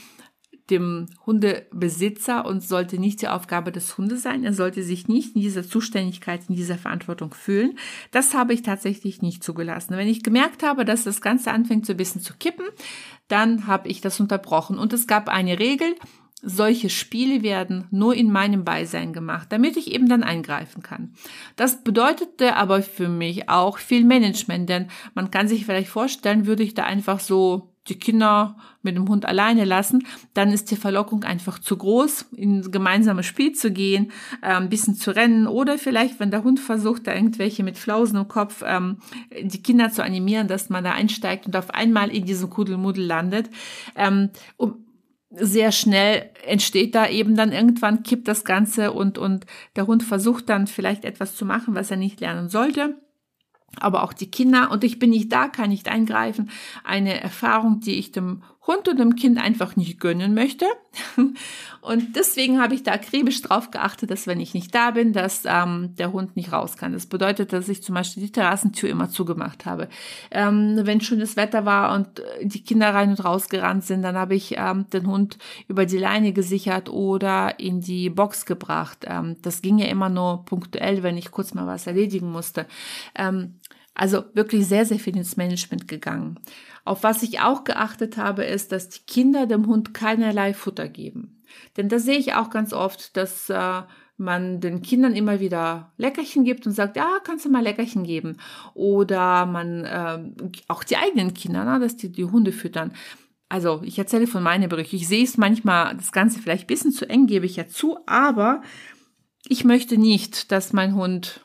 dem 0.70 1.08
Hundebesitzer 1.26 2.46
und 2.46 2.64
sollte 2.64 2.98
nicht 2.98 3.22
die 3.22 3.28
Aufgabe 3.28 3.72
des 3.72 3.98
Hundes 3.98 4.24
sein. 4.24 4.44
Er 4.44 4.54
sollte 4.54 4.84
sich 4.84 5.08
nicht 5.08 5.36
in 5.36 5.42
dieser 5.42 5.68
Zuständigkeit, 5.68 6.42
in 6.50 6.56
dieser 6.56 6.78
Verantwortung 6.78 7.34
fühlen. 7.34 7.78
Das 8.12 8.34
habe 8.34 8.54
ich 8.54 8.64
tatsächlich 8.64 9.22
nicht 9.22 9.44
zugelassen. 9.44 9.96
Wenn 9.96 10.08
ich 10.08 10.24
gemerkt 10.24 10.64
habe, 10.64 10.86
dass 10.86 11.04
das 11.04 11.22
Ganze 11.22 11.52
anfängt 11.52 11.86
so 11.86 11.94
ein 11.94 11.98
bisschen 11.98 12.22
zu 12.22 12.34
kippen, 12.38 12.66
dann 13.28 13.68
habe 13.68 13.90
ich 13.90 14.02
das 14.02 14.20
unterbrochen. 14.20 14.80
Und 14.80 14.94
es 14.94 15.08
gab 15.08 15.30
eine 15.30 15.60
Regel, 15.60 15.96
solche 16.42 16.90
Spiele 16.90 17.44
werden 17.44 17.88
nur 17.92 18.14
in 18.16 18.32
meinem 18.32 18.64
Beisein 18.64 19.14
gemacht, 19.14 19.48
damit 19.52 19.78
ich 19.78 19.92
eben 19.92 20.08
dann 20.08 20.24
eingreifen 20.24 20.84
kann. 20.84 21.14
Das 21.56 21.84
bedeutete 21.84 22.56
aber 22.56 22.82
für 22.82 23.10
mich 23.10 23.50
auch 23.50 23.78
viel 23.80 24.04
Management, 24.04 24.70
denn 24.70 24.88
man 25.16 25.32
kann 25.32 25.48
sich 25.48 25.66
vielleicht 25.66 25.90
vorstellen, 25.90 26.46
würde 26.46 26.64
ich 26.64 26.74
da 26.74 26.84
einfach 26.84 27.20
so 27.20 27.75
die 27.88 28.00
Kinder 28.00 28.58
mit 28.82 28.96
dem 28.96 29.08
Hund 29.08 29.26
alleine 29.26 29.66
lassen, 29.66 30.06
dann 30.34 30.52
ist 30.52 30.72
die 30.72 30.76
Verlockung 30.76 31.24
einfach 31.24 31.60
zu 31.60 31.78
groß, 31.78 32.28
in 32.36 32.72
gemeinsames 32.72 33.26
Spiel 33.26 33.54
zu 33.54 33.72
gehen, 33.72 34.12
äh, 34.42 34.54
ein 34.54 34.70
bisschen 34.70 34.96
zu 34.96 35.16
rennen 35.16 35.48
oder 35.48 35.78
vielleicht, 35.78 36.20
wenn 36.20 36.32
der 36.32 36.44
Hund 36.44 36.60
versucht, 36.60 37.08
da 37.08 37.14
irgendwelche 37.14 37.64
mit 37.64 37.78
Flausen 37.78 38.18
im 38.18 38.28
Kopf 38.28 38.64
ähm, 38.66 38.98
die 39.40 39.62
Kinder 39.62 39.92
zu 39.92 40.04
animieren, 40.04 40.48
dass 40.48 40.70
man 40.70 40.84
da 40.84 40.92
einsteigt 40.92 41.46
und 41.46 41.56
auf 41.56 41.72
einmal 41.72 42.10
in 42.10 42.26
diesem 42.26 42.50
Kuddelmuddel 42.50 43.06
landet. 43.06 43.50
Ähm, 43.96 44.30
um, 44.58 44.82
sehr 45.38 45.74
schnell 45.74 46.30
entsteht 46.46 46.96
da 46.96 47.10
eben 47.10 47.36
dann 47.36 47.52
irgendwann 47.52 48.04
kippt 48.04 48.28
das 48.28 48.46
Ganze 48.46 48.94
und, 48.94 49.18
und 49.18 49.46
der 49.76 49.86
Hund 49.86 50.04
versucht 50.04 50.48
dann 50.48 50.66
vielleicht 50.66 51.04
etwas 51.04 51.36
zu 51.36 51.46
machen, 51.46 51.76
was 51.76 51.92
er 51.92 51.98
nicht 51.98 52.22
lernen 52.22 52.48
sollte 52.48 52.96
aber 53.80 54.04
auch 54.04 54.14
die 54.14 54.30
Kinder. 54.30 54.72
Und 54.72 54.84
ich 54.84 55.00
bin 55.00 55.10
nicht 55.10 55.32
da, 55.32 55.48
kann 55.48 55.70
nicht 55.70 55.88
eingreifen. 55.88 56.50
Eine 56.84 57.20
Erfahrung, 57.20 57.80
die 57.80 57.96
ich 57.96 58.12
dem 58.12 58.44
Hund 58.68 58.88
und 58.88 59.00
dem 59.00 59.16
Kind 59.16 59.38
einfach 59.38 59.76
nicht 59.76 60.00
gönnen 60.00 60.34
möchte. 60.34 60.66
Und 61.82 62.16
deswegen 62.16 62.60
habe 62.60 62.74
ich 62.74 62.82
da 62.82 62.94
akribisch 62.94 63.44
drauf 63.44 63.70
geachtet, 63.70 64.10
dass 64.10 64.26
wenn 64.26 64.40
ich 64.40 64.56
nicht 64.56 64.74
da 64.74 64.92
bin, 64.92 65.14
dass 65.14 65.44
ähm, 65.46 65.96
der 66.00 66.12
Hund 66.12 66.36
nicht 66.36 66.52
raus 66.52 66.78
kann. 66.78 66.94
Das 66.94 67.06
bedeutet, 67.06 67.54
dass 67.54 67.70
ich 67.70 67.84
zum 67.84 67.94
Beispiel 67.94 68.24
die 68.24 68.32
Terrassentür 68.32 68.90
immer 68.90 69.10
zugemacht 69.10 69.68
habe. 69.68 69.88
Ähm, 70.32 70.80
wenn 70.82 71.00
schönes 71.00 71.36
Wetter 71.36 71.66
war 71.66 71.94
und 71.94 72.20
äh, 72.20 72.48
die 72.48 72.64
Kinder 72.64 72.92
rein 72.92 73.10
und 73.12 73.24
raus 73.24 73.50
gerannt 73.50 73.86
sind, 73.86 74.02
dann 74.02 74.16
habe 74.16 74.34
ich 74.34 74.56
ähm, 74.58 74.90
den 74.90 75.06
Hund 75.06 75.38
über 75.68 75.86
die 75.86 76.00
Leine 76.00 76.34
gesichert 76.34 76.90
oder 76.90 77.60
in 77.60 77.82
die 77.82 78.10
Box 78.10 78.48
gebracht. 78.48 79.06
Ähm, 79.06 79.36
das 79.44 79.62
ging 79.62 79.78
ja 79.78 79.86
immer 79.86 80.10
nur 80.10 80.44
punktuell, 80.46 81.04
wenn 81.04 81.18
ich 81.18 81.30
kurz 81.30 81.54
mal 81.54 81.68
was 81.68 81.86
erledigen 81.86 82.32
musste. 82.32 82.66
Ähm, 83.14 83.60
also 83.96 84.26
wirklich 84.34 84.68
sehr, 84.68 84.86
sehr 84.86 85.00
viel 85.00 85.16
ins 85.16 85.38
Management 85.38 85.88
gegangen. 85.88 86.40
Auf 86.84 87.04
was 87.04 87.24
ich 87.24 87.40
auch 87.40 87.64
geachtet 87.64 88.18
habe, 88.18 88.44
ist, 88.44 88.72
dass 88.72 88.90
die 88.90 89.06
Kinder 89.08 89.48
dem 89.48 89.68
Hund 89.68 89.94
keinerlei 89.94 90.54
Futter 90.54 90.88
geben. 90.90 91.42
Denn 91.78 91.90
da 91.90 91.98
sehe 91.98 92.18
ich 92.18 92.34
auch 92.34 92.50
ganz 92.50 92.74
oft, 92.74 93.16
dass 93.16 93.50
äh, 93.50 93.82
man 94.18 94.60
den 94.60 94.82
Kindern 94.82 95.16
immer 95.16 95.40
wieder 95.40 95.94
Leckerchen 95.98 96.44
gibt 96.44 96.68
und 96.68 96.74
sagt, 96.74 96.98
ja, 96.98 97.20
kannst 97.24 97.46
du 97.46 97.50
mal 97.50 97.64
Leckerchen 97.64 98.04
geben. 98.04 98.38
Oder 98.74 99.46
man, 99.46 99.86
äh, 99.86 100.52
auch 100.68 100.84
die 100.84 100.98
eigenen 100.98 101.34
Kinder, 101.34 101.64
na, 101.64 101.80
dass 101.80 101.96
die 101.96 102.12
die 102.12 102.26
Hunde 102.26 102.52
füttern. 102.52 102.94
Also 103.48 103.82
ich 103.84 103.98
erzähle 103.98 104.28
von 104.28 104.44
meinen 104.44 104.70
Berichten. 104.70 104.98
Ich 104.98 105.08
sehe 105.08 105.24
es 105.24 105.38
manchmal, 105.38 105.96
das 105.96 106.12
Ganze 106.12 106.40
vielleicht 106.40 106.66
ein 106.66 106.68
bisschen 106.68 106.92
zu 106.92 107.08
eng, 107.10 107.28
gebe 107.28 107.46
ich 107.46 107.56
ja 107.56 107.68
zu, 107.68 107.98
aber 108.06 108.62
ich 109.48 109.64
möchte 109.64 109.98
nicht, 109.98 110.52
dass 110.52 110.74
mein 110.74 110.96
Hund 110.96 111.45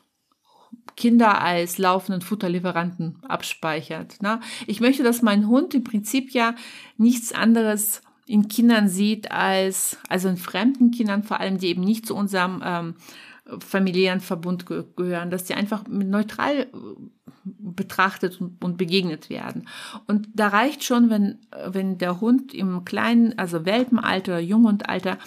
Kinder 0.95 1.41
als 1.41 1.77
laufenden 1.77 2.21
Futterlieferanten 2.21 3.17
abspeichert. 3.27 4.21
Ne? 4.21 4.39
Ich 4.67 4.81
möchte, 4.81 5.03
dass 5.03 5.21
mein 5.21 5.47
Hund 5.47 5.73
im 5.73 5.83
Prinzip 5.83 6.31
ja 6.31 6.53
nichts 6.97 7.33
anderes 7.33 8.01
in 8.27 8.47
Kindern 8.47 8.87
sieht 8.87 9.31
als, 9.31 9.97
also 10.07 10.29
in 10.29 10.37
fremden 10.37 10.91
Kindern 10.91 11.23
vor 11.23 11.39
allem, 11.39 11.57
die 11.57 11.67
eben 11.67 11.83
nicht 11.83 12.05
zu 12.05 12.15
unserem 12.15 12.61
ähm, 12.63 12.95
familiären 13.59 14.21
Verbund 14.21 14.65
ge 14.65 14.83
gehören, 14.95 15.31
dass 15.31 15.45
die 15.45 15.55
einfach 15.55 15.85
neutral 15.87 16.59
äh, 16.59 16.67
betrachtet 17.43 18.39
und, 18.39 18.63
und, 18.63 18.77
begegnet 18.77 19.29
werden. 19.29 19.67
Und 20.07 20.29
da 20.33 20.49
reicht 20.49 20.83
schon, 20.83 21.09
wenn, 21.09 21.39
wenn 21.65 21.97
der 21.97 22.21
Hund 22.21 22.53
im 22.53 22.85
kleinen, 22.85 23.37
also 23.37 23.65
Welpenalter, 23.65 24.39
Junghundalter, 24.39 25.17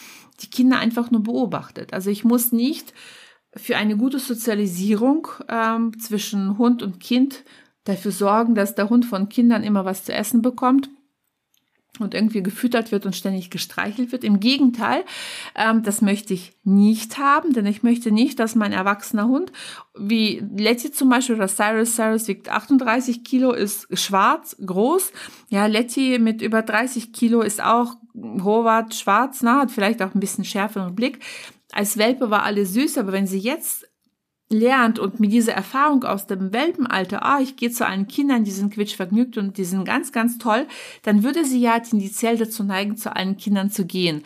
die 0.40 0.48
Kinder 0.48 0.78
einfach 0.78 1.10
nur 1.10 1.24
beobachtet. 1.24 1.92
Also 1.92 2.10
ich 2.10 2.24
muss 2.24 2.52
nicht 2.52 2.94
für 3.56 3.76
eine 3.76 3.96
gute 3.96 4.18
Sozialisierung 4.18 5.28
ähm, 5.48 5.98
zwischen 5.98 6.58
Hund 6.58 6.82
und 6.82 7.00
Kind 7.00 7.44
dafür 7.84 8.12
sorgen, 8.12 8.54
dass 8.54 8.74
der 8.74 8.90
Hund 8.90 9.04
von 9.04 9.28
Kindern 9.28 9.62
immer 9.62 9.84
was 9.84 10.04
zu 10.04 10.12
essen 10.12 10.42
bekommt. 10.42 10.88
und 12.00 12.12
irgendwie 12.12 12.42
gefüttert 12.42 12.90
wird 12.90 13.06
und 13.06 13.14
ständig 13.14 13.50
gestreichelt 13.50 14.10
wird. 14.10 14.24
Im 14.24 14.40
Gegenteil, 14.40 15.04
ähm, 15.54 15.84
das 15.84 16.02
möchte 16.02 16.34
ich 16.34 16.52
nicht 16.64 17.18
haben, 17.18 17.52
denn 17.52 17.66
ich 17.66 17.84
möchte 17.84 18.10
nicht, 18.10 18.40
dass 18.40 18.56
mein 18.56 18.72
erwachsener 18.72 19.28
Hund, 19.28 19.52
wie 19.96 20.42
Letty 20.56 20.90
zum 20.90 21.08
Beispiel 21.08 21.36
oder 21.36 21.46
Cyrus, 21.46 21.94
Cyrus 21.94 22.26
wiegt 22.26 22.48
38 22.48 23.22
Kilo, 23.22 23.52
ist 23.52 23.86
schwarz, 23.96 24.56
groß. 24.66 25.12
Ja, 25.50 25.66
Letty 25.66 26.18
mit 26.18 26.42
über 26.42 26.62
30 26.62 27.12
Kilo 27.12 27.42
ist 27.42 27.62
auch 27.62 27.94
Howard 28.42 28.94
schwarz, 28.96 29.42
na, 29.42 29.60
hat 29.60 29.70
vielleicht 29.70 30.02
auch 30.02 30.16
ein 30.16 30.20
bisschen 30.20 30.44
schärferen 30.44 30.96
Blick. 30.96 31.20
Als 31.74 31.98
Welpe 31.98 32.30
war 32.30 32.44
alles 32.44 32.72
süß, 32.72 32.98
aber 32.98 33.10
wenn 33.10 33.26
sie 33.26 33.40
jetzt 33.40 33.88
lernt 34.48 35.00
und 35.00 35.18
mit 35.18 35.32
dieser 35.32 35.54
Erfahrung 35.54 36.04
aus 36.04 36.28
dem 36.28 36.52
Welpenalter, 36.52 37.24
ah, 37.24 37.40
ich 37.40 37.56
gehe 37.56 37.72
zu 37.72 37.84
allen 37.84 38.06
Kindern, 38.06 38.44
die 38.44 38.52
sind 38.52 38.72
quitschvergnügt 38.72 39.36
und 39.38 39.58
die 39.58 39.64
sind 39.64 39.84
ganz, 39.84 40.12
ganz 40.12 40.38
toll, 40.38 40.68
dann 41.02 41.24
würde 41.24 41.44
sie 41.44 41.60
ja 41.60 41.80
tendenziell 41.80 42.36
dazu 42.36 42.62
neigen, 42.62 42.96
zu 42.96 43.16
allen 43.16 43.36
Kindern 43.38 43.70
zu 43.70 43.86
gehen. 43.86 44.22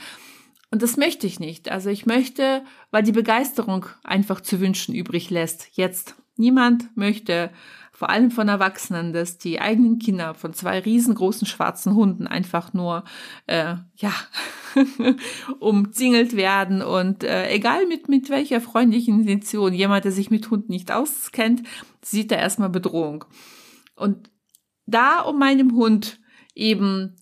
Und 0.70 0.82
das 0.82 0.98
möchte 0.98 1.26
ich 1.26 1.40
nicht. 1.40 1.70
Also 1.70 1.88
ich 1.88 2.04
möchte, 2.04 2.62
weil 2.90 3.02
die 3.02 3.12
Begeisterung 3.12 3.87
einfach 4.04 4.42
zu 4.42 4.61
wünschen 4.61 4.94
übrig 4.94 5.30
lässt. 5.30 5.68
Jetzt. 5.72 6.16
Niemand 6.37 6.94
möchte 6.96 7.50
vor 7.98 8.11
allem 8.11 8.30
von 8.30 8.46
Erwachsenen, 8.46 9.12
dass 9.12 9.38
die 9.38 9.61
eigenen 9.61 9.98
Kinder 9.98 10.34
von 10.34 10.52
zwei 10.52 10.78
riesengroßen 10.78 11.48
schwarzen 11.48 11.96
Hunden 11.96 12.28
einfach 12.28 12.72
nur 12.72 13.02
äh, 13.48 13.74
ja 13.96 14.12
umzingelt 15.58 16.37
werden 16.37 16.80
und 16.80 17.24
äh, 17.24 17.50
egal 17.50 17.87
mit 17.88 18.08
mit 18.08 18.30
welcher 18.30 18.61
freundlichen 18.61 19.18
Intention 19.18 19.74
jemand, 19.74 20.04
der 20.04 20.12
sich 20.12 20.30
mit 20.30 20.48
Hunden 20.48 20.70
nicht 20.70 20.92
auskennt, 20.92 21.64
sieht 22.00 22.30
da 22.30 22.37
erstmal 22.37 22.68
Bedrohung. 22.68 23.24
Und 23.96 24.30
da 24.87 25.22
um 25.22 25.37
meinem 25.37 25.74
Hund 25.74 26.20
eben 26.54 27.16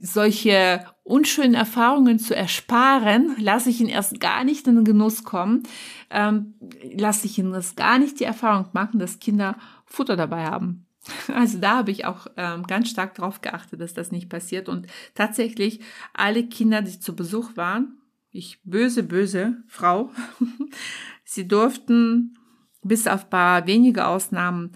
solche 0.00 0.84
unschönen 1.02 1.54
Erfahrungen 1.54 2.18
zu 2.18 2.36
ersparen, 2.36 3.34
lasse 3.38 3.70
ich 3.70 3.80
ihn 3.80 3.88
erst 3.88 4.20
gar 4.20 4.44
nicht 4.44 4.66
in 4.66 4.76
den 4.76 4.84
Genuss 4.84 5.24
kommen, 5.24 5.62
ähm, 6.10 6.54
lasse 6.96 7.26
ich 7.26 7.38
ihn 7.38 7.52
das 7.52 7.76
gar 7.76 7.98
nicht 7.98 8.20
die 8.20 8.24
Erfahrung 8.24 8.68
machen, 8.72 8.98
dass 8.98 9.18
Kinder 9.18 9.56
Futter 9.86 10.16
dabei 10.16 10.44
haben. 10.44 10.84
Also 11.34 11.58
da 11.58 11.78
habe 11.78 11.90
ich 11.90 12.04
auch 12.04 12.26
ähm, 12.36 12.64
ganz 12.66 12.90
stark 12.90 13.14
darauf 13.14 13.40
geachtet, 13.40 13.80
dass 13.80 13.94
das 13.94 14.12
nicht 14.12 14.28
passiert. 14.28 14.68
Und 14.68 14.86
tatsächlich 15.14 15.80
alle 16.12 16.46
Kinder, 16.46 16.82
die 16.82 17.00
zu 17.00 17.16
Besuch 17.16 17.56
waren, 17.56 17.98
ich 18.30 18.60
böse, 18.64 19.02
böse 19.02 19.56
Frau, 19.68 20.10
sie 21.24 21.48
durften 21.48 22.36
bis 22.82 23.06
auf 23.06 23.30
paar 23.30 23.66
wenige 23.66 24.06
Ausnahmen 24.06 24.72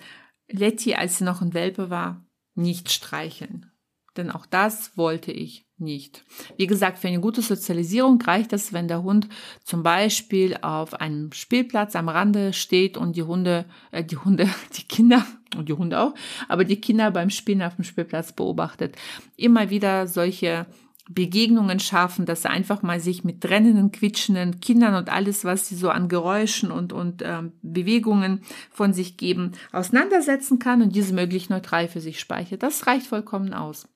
Letty, 0.48 0.94
als 0.94 1.18
sie 1.18 1.24
noch 1.24 1.42
ein 1.42 1.54
Welpe 1.54 1.90
war, 1.90 2.24
nicht 2.54 2.90
streicheln. 2.90 3.71
Denn 4.16 4.30
auch 4.30 4.46
das 4.46 4.96
wollte 4.96 5.32
ich 5.32 5.66
nicht. 5.78 6.24
Wie 6.56 6.66
gesagt, 6.66 6.98
für 6.98 7.08
eine 7.08 7.20
gute 7.20 7.42
Sozialisierung 7.42 8.20
reicht 8.20 8.52
es, 8.52 8.72
wenn 8.72 8.88
der 8.88 9.02
Hund 9.02 9.28
zum 9.64 9.82
Beispiel 9.82 10.56
auf 10.62 10.94
einem 10.94 11.32
Spielplatz 11.32 11.96
am 11.96 12.08
Rande 12.08 12.52
steht 12.52 12.96
und 12.96 13.16
die 13.16 13.24
Hunde, 13.24 13.66
äh, 13.90 14.04
die 14.04 14.16
Hunde, 14.16 14.48
die 14.76 14.84
Kinder 14.84 15.26
und 15.56 15.68
die 15.68 15.74
Hunde 15.74 16.00
auch, 16.00 16.14
aber 16.48 16.64
die 16.64 16.80
Kinder 16.80 17.10
beim 17.10 17.30
Spielen 17.30 17.62
auf 17.62 17.76
dem 17.76 17.84
Spielplatz 17.84 18.32
beobachtet. 18.32 18.96
Immer 19.36 19.70
wieder 19.70 20.06
solche 20.06 20.66
Begegnungen 21.10 21.80
schaffen, 21.80 22.26
dass 22.26 22.44
er 22.44 22.52
einfach 22.52 22.82
mal 22.82 23.00
sich 23.00 23.24
mit 23.24 23.40
trennenden, 23.40 23.90
quietschenden 23.90 24.60
Kindern 24.60 24.94
und 24.94 25.10
alles, 25.10 25.44
was 25.44 25.68
sie 25.68 25.74
so 25.74 25.90
an 25.90 26.08
Geräuschen 26.08 26.70
und, 26.70 26.92
und 26.92 27.22
ähm, 27.24 27.52
Bewegungen 27.60 28.42
von 28.70 28.92
sich 28.92 29.16
geben, 29.16 29.52
auseinandersetzen 29.72 30.58
kann 30.60 30.80
und 30.80 30.94
diese 30.94 31.12
möglichst 31.12 31.50
neutral 31.50 31.88
für 31.88 32.00
sich 32.00 32.20
speichert. 32.20 32.62
Das 32.62 32.86
reicht 32.86 33.06
vollkommen 33.06 33.52
aus. 33.52 33.88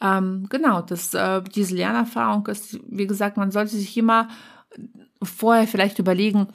Ähm, 0.00 0.46
genau, 0.48 0.82
das, 0.82 1.14
äh, 1.14 1.42
diese 1.42 1.76
Lernerfahrung 1.76 2.46
ist, 2.48 2.78
wie 2.88 3.06
gesagt, 3.06 3.36
man 3.36 3.50
sollte 3.50 3.76
sich 3.76 3.96
immer 3.96 4.28
vorher 5.22 5.66
vielleicht 5.68 5.98
überlegen, 5.98 6.48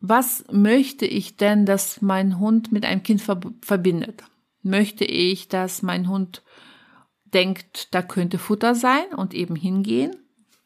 was 0.00 0.44
möchte 0.50 1.06
ich 1.06 1.36
denn, 1.36 1.66
dass 1.66 2.00
mein 2.00 2.38
Hund 2.38 2.72
mit 2.72 2.84
einem 2.84 3.02
Kind 3.02 3.20
ver 3.20 3.40
verbindet? 3.62 4.22
Möchte 4.62 5.04
ich, 5.04 5.48
dass 5.48 5.82
mein 5.82 6.08
Hund 6.08 6.42
denkt, 7.24 7.94
da 7.94 8.02
könnte 8.02 8.38
Futter 8.38 8.74
sein 8.74 9.06
und 9.14 9.34
eben 9.34 9.56
hingehen? 9.56 10.16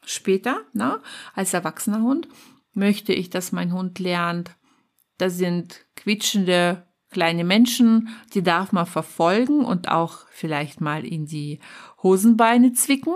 Später, 0.05 0.61
ne, 0.73 0.99
als 1.33 1.53
erwachsener 1.53 2.01
Hund. 2.01 2.27
Möchte 2.73 3.13
ich, 3.13 3.29
dass 3.29 3.51
mein 3.51 3.71
Hund 3.71 3.99
lernt, 3.99 4.55
da 5.17 5.29
sind 5.29 5.85
quietschende 5.95 6.87
kleine 7.13 7.43
Menschen, 7.45 8.09
die 8.33 8.43
darf 8.43 8.71
man 8.73 8.85
verfolgen 8.85 9.63
und 9.63 9.89
auch 9.89 10.27
vielleicht 10.29 10.81
mal 10.81 11.05
in 11.05 11.25
die 11.25 11.59
Hosenbeine 12.01 12.73
zwicken. 12.73 13.13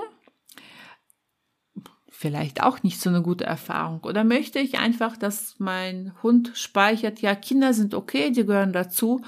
Vielleicht 2.09 2.63
auch 2.63 2.81
nicht 2.81 2.99
so 2.99 3.09
eine 3.09 3.21
gute 3.21 3.43
Erfahrung. 3.43 4.03
Oder 4.03 4.23
möchte 4.23 4.59
ich 4.59 4.79
einfach, 4.79 5.17
dass 5.17 5.55
mein 5.59 6.13
Hund 6.23 6.51
speichert, 6.55 7.19
ja, 7.19 7.35
Kinder 7.35 7.73
sind 7.73 7.93
okay, 7.93 8.31
die 8.31 8.45
gehören 8.45 8.73
dazu, 8.73 9.21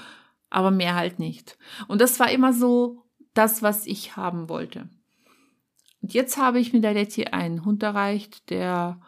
aber 0.48 0.70
mehr 0.70 0.94
halt 0.94 1.18
nicht. 1.18 1.58
Und 1.86 2.00
das 2.00 2.18
war 2.18 2.30
immer 2.30 2.52
so 2.52 3.04
das, 3.34 3.62
was 3.62 3.86
ich 3.86 4.16
haben 4.16 4.48
wollte. 4.48 4.88
Und 6.02 6.14
jetzt 6.14 6.36
habe 6.38 6.58
ich 6.58 6.72
mit 6.72 6.82
der 6.82 6.94
Letty 6.94 7.26
einen 7.26 7.64
Hund 7.64 7.82
erreicht, 7.82 8.50
der, 8.50 9.00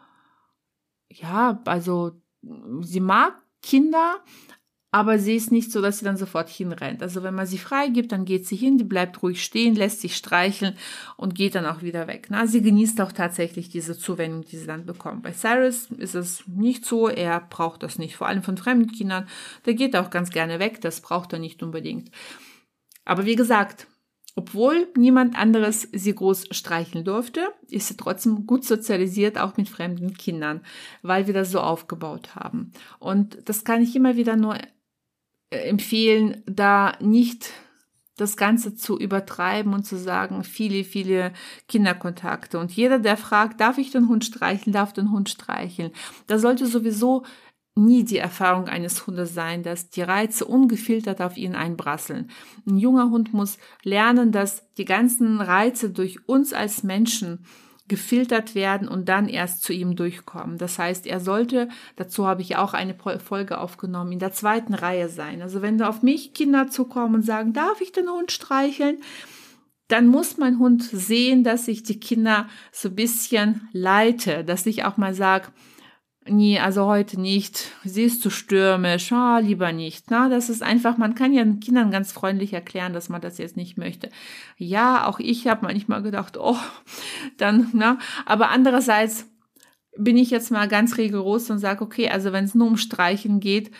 ja, 1.09 1.61
also, 1.65 2.11
sie 2.81 2.99
mag 2.99 3.33
Kinder, 3.61 4.23
aber 4.93 5.17
sie 5.17 5.35
ist 5.35 5.51
nicht 5.51 5.71
so, 5.71 5.81
dass 5.81 5.97
sie 5.97 6.05
dann 6.05 6.17
sofort 6.17 6.49
hinrennt. 6.49 7.01
Also 7.01 7.23
wenn 7.23 7.33
man 7.33 7.47
sie 7.47 7.57
freigibt, 7.57 8.11
dann 8.11 8.25
geht 8.25 8.45
sie 8.45 8.55
hin, 8.55 8.77
die 8.77 8.83
bleibt 8.83 9.23
ruhig 9.23 9.43
stehen, 9.43 9.73
lässt 9.73 10.01
sich 10.01 10.15
streicheln 10.15 10.77
und 11.17 11.33
geht 11.33 11.55
dann 11.55 11.65
auch 11.65 11.81
wieder 11.81 12.05
weg. 12.05 12.27
Na, 12.29 12.45
sie 12.45 12.61
genießt 12.61 13.01
auch 13.01 13.11
tatsächlich 13.11 13.69
diese 13.69 13.97
Zuwendung, 13.97 14.43
die 14.43 14.55
sie 14.55 14.67
dann 14.67 14.85
bekommt. 14.85 15.23
Bei 15.23 15.31
Cyrus 15.31 15.89
ist 15.97 16.13
es 16.13 16.43
nicht 16.47 16.85
so, 16.85 17.07
er 17.07 17.39
braucht 17.39 17.81
das 17.81 17.97
nicht, 17.97 18.15
vor 18.15 18.27
allem 18.27 18.43
von 18.43 18.55
fremden 18.55 18.91
Kindern. 18.91 19.27
Der 19.65 19.73
geht 19.73 19.95
auch 19.95 20.11
ganz 20.11 20.29
gerne 20.29 20.59
weg, 20.59 20.79
das 20.81 21.01
braucht 21.01 21.33
er 21.33 21.39
nicht 21.39 21.63
unbedingt. 21.63 22.11
Aber 23.03 23.25
wie 23.25 23.35
gesagt, 23.35 23.87
obwohl 24.35 24.87
niemand 24.95 25.35
anderes 25.35 25.87
sie 25.91 26.13
groß 26.13 26.49
streicheln 26.51 27.03
durfte, 27.03 27.47
ist 27.67 27.87
sie 27.87 27.97
trotzdem 27.97 28.45
gut 28.45 28.63
sozialisiert, 28.63 29.39
auch 29.39 29.57
mit 29.57 29.69
fremden 29.69 30.13
Kindern, 30.13 30.61
weil 31.01 31.25
wir 31.25 31.33
das 31.33 31.49
so 31.49 31.61
aufgebaut 31.61 32.35
haben. 32.35 32.73
Und 32.99 33.49
das 33.49 33.63
kann 33.63 33.81
ich 33.81 33.95
immer 33.95 34.17
wieder 34.17 34.35
nur 34.35 34.55
empfehlen, 35.53 36.43
da 36.45 36.93
nicht 36.99 37.51
das 38.17 38.37
Ganze 38.37 38.75
zu 38.75 38.99
übertreiben 38.99 39.73
und 39.73 39.85
zu 39.85 39.97
sagen, 39.97 40.43
viele, 40.43 40.83
viele 40.83 41.33
Kinderkontakte. 41.67 42.59
Und 42.59 42.71
jeder, 42.71 42.99
der 42.99 43.17
fragt, 43.17 43.59
darf 43.59 43.77
ich 43.77 43.91
den 43.91 44.07
Hund 44.07 44.23
streicheln, 44.23 44.73
darf 44.73 44.93
den 44.93 45.11
Hund 45.11 45.29
streicheln, 45.29 45.91
da 46.27 46.37
sollte 46.37 46.67
sowieso 46.67 47.23
nie 47.75 48.03
die 48.03 48.17
Erfahrung 48.17 48.67
eines 48.67 49.07
Hundes 49.07 49.33
sein, 49.33 49.63
dass 49.63 49.89
die 49.89 50.03
Reize 50.03 50.45
ungefiltert 50.45 51.21
auf 51.21 51.37
ihn 51.37 51.55
einbrasseln. 51.55 52.29
Ein 52.67 52.77
junger 52.77 53.09
Hund 53.09 53.33
muss 53.33 53.57
lernen, 53.81 54.31
dass 54.31 54.63
die 54.77 54.85
ganzen 54.85 55.41
Reize 55.41 55.89
durch 55.89 56.27
uns 56.27 56.53
als 56.53 56.83
Menschen 56.83 57.45
gefiltert 57.87 58.55
werden 58.55 58.87
und 58.87 59.09
dann 59.09 59.27
erst 59.27 59.63
zu 59.63 59.73
ihm 59.73 59.95
durchkommen. 59.95 60.57
Das 60.57 60.79
heißt, 60.79 61.05
er 61.05 61.19
sollte, 61.19 61.67
dazu 61.97 62.25
habe 62.25 62.41
ich 62.41 62.55
auch 62.55 62.73
eine 62.73 62.95
Folge 62.95 63.57
aufgenommen, 63.57 64.13
in 64.13 64.19
der 64.19 64.31
zweiten 64.31 64.73
Reihe 64.73 65.09
sein. 65.09 65.41
Also 65.41 65.61
wenn 65.61 65.77
da 65.77 65.89
auf 65.89 66.01
mich 66.01 66.33
Kinder 66.33 66.69
zukommen 66.69 67.15
und 67.15 67.25
sagen, 67.25 67.51
darf 67.51 67.81
ich 67.81 67.91
den 67.91 68.09
Hund 68.09 68.31
streicheln? 68.31 68.99
Dann 69.89 70.07
muss 70.07 70.37
mein 70.37 70.59
Hund 70.59 70.81
sehen, 70.81 71.43
dass 71.43 71.67
ich 71.67 71.83
die 71.83 71.99
Kinder 71.99 72.47
so 72.71 72.87
ein 72.87 72.95
bisschen 72.95 73.67
leite, 73.73 74.45
dass 74.45 74.65
ich 74.65 74.85
auch 74.85 74.95
mal 74.95 75.13
sage, 75.13 75.49
Nee, 76.25 76.59
also 76.59 76.85
heute 76.85 77.19
nicht. 77.19 77.71
Sie 77.83 78.03
ist 78.03 78.21
zu 78.21 78.29
stürmisch. 78.29 79.11
Ah, 79.11 79.39
lieber 79.39 79.73
nicht. 79.73 80.09
Na, 80.09 80.29
das 80.29 80.49
ist 80.49 80.63
einfach, 80.63 80.97
man 80.97 81.15
kann 81.15 81.33
ja 81.33 81.43
den 81.43 81.59
Kindern 81.59 81.91
ganz 81.91 82.13
freundlich 82.13 82.53
erklären, 82.53 82.93
dass 82.93 83.09
man 83.09 83.19
das 83.19 83.37
jetzt 83.37 83.57
nicht 83.57 83.77
möchte. 83.77 84.09
Ja, 84.57 85.05
auch 85.07 85.19
ich 85.19 85.47
habe 85.47 85.65
manchmal 85.65 86.01
gedacht, 86.01 86.37
oh, 86.37 86.57
dann, 87.37 87.69
na, 87.73 87.97
aber 88.25 88.49
andererseits 88.51 89.25
bin 89.97 90.17
ich 90.17 90.29
jetzt 90.29 90.49
mal 90.49 90.67
ganz 90.67 90.97
rigoros 90.97 91.49
und 91.49 91.59
sage, 91.59 91.83
okay, 91.83 92.09
also 92.09 92.31
wenn 92.31 92.45
es 92.45 92.55
nur 92.55 92.67
um 92.67 92.77
Streichen 92.77 93.39
geht, 93.41 93.71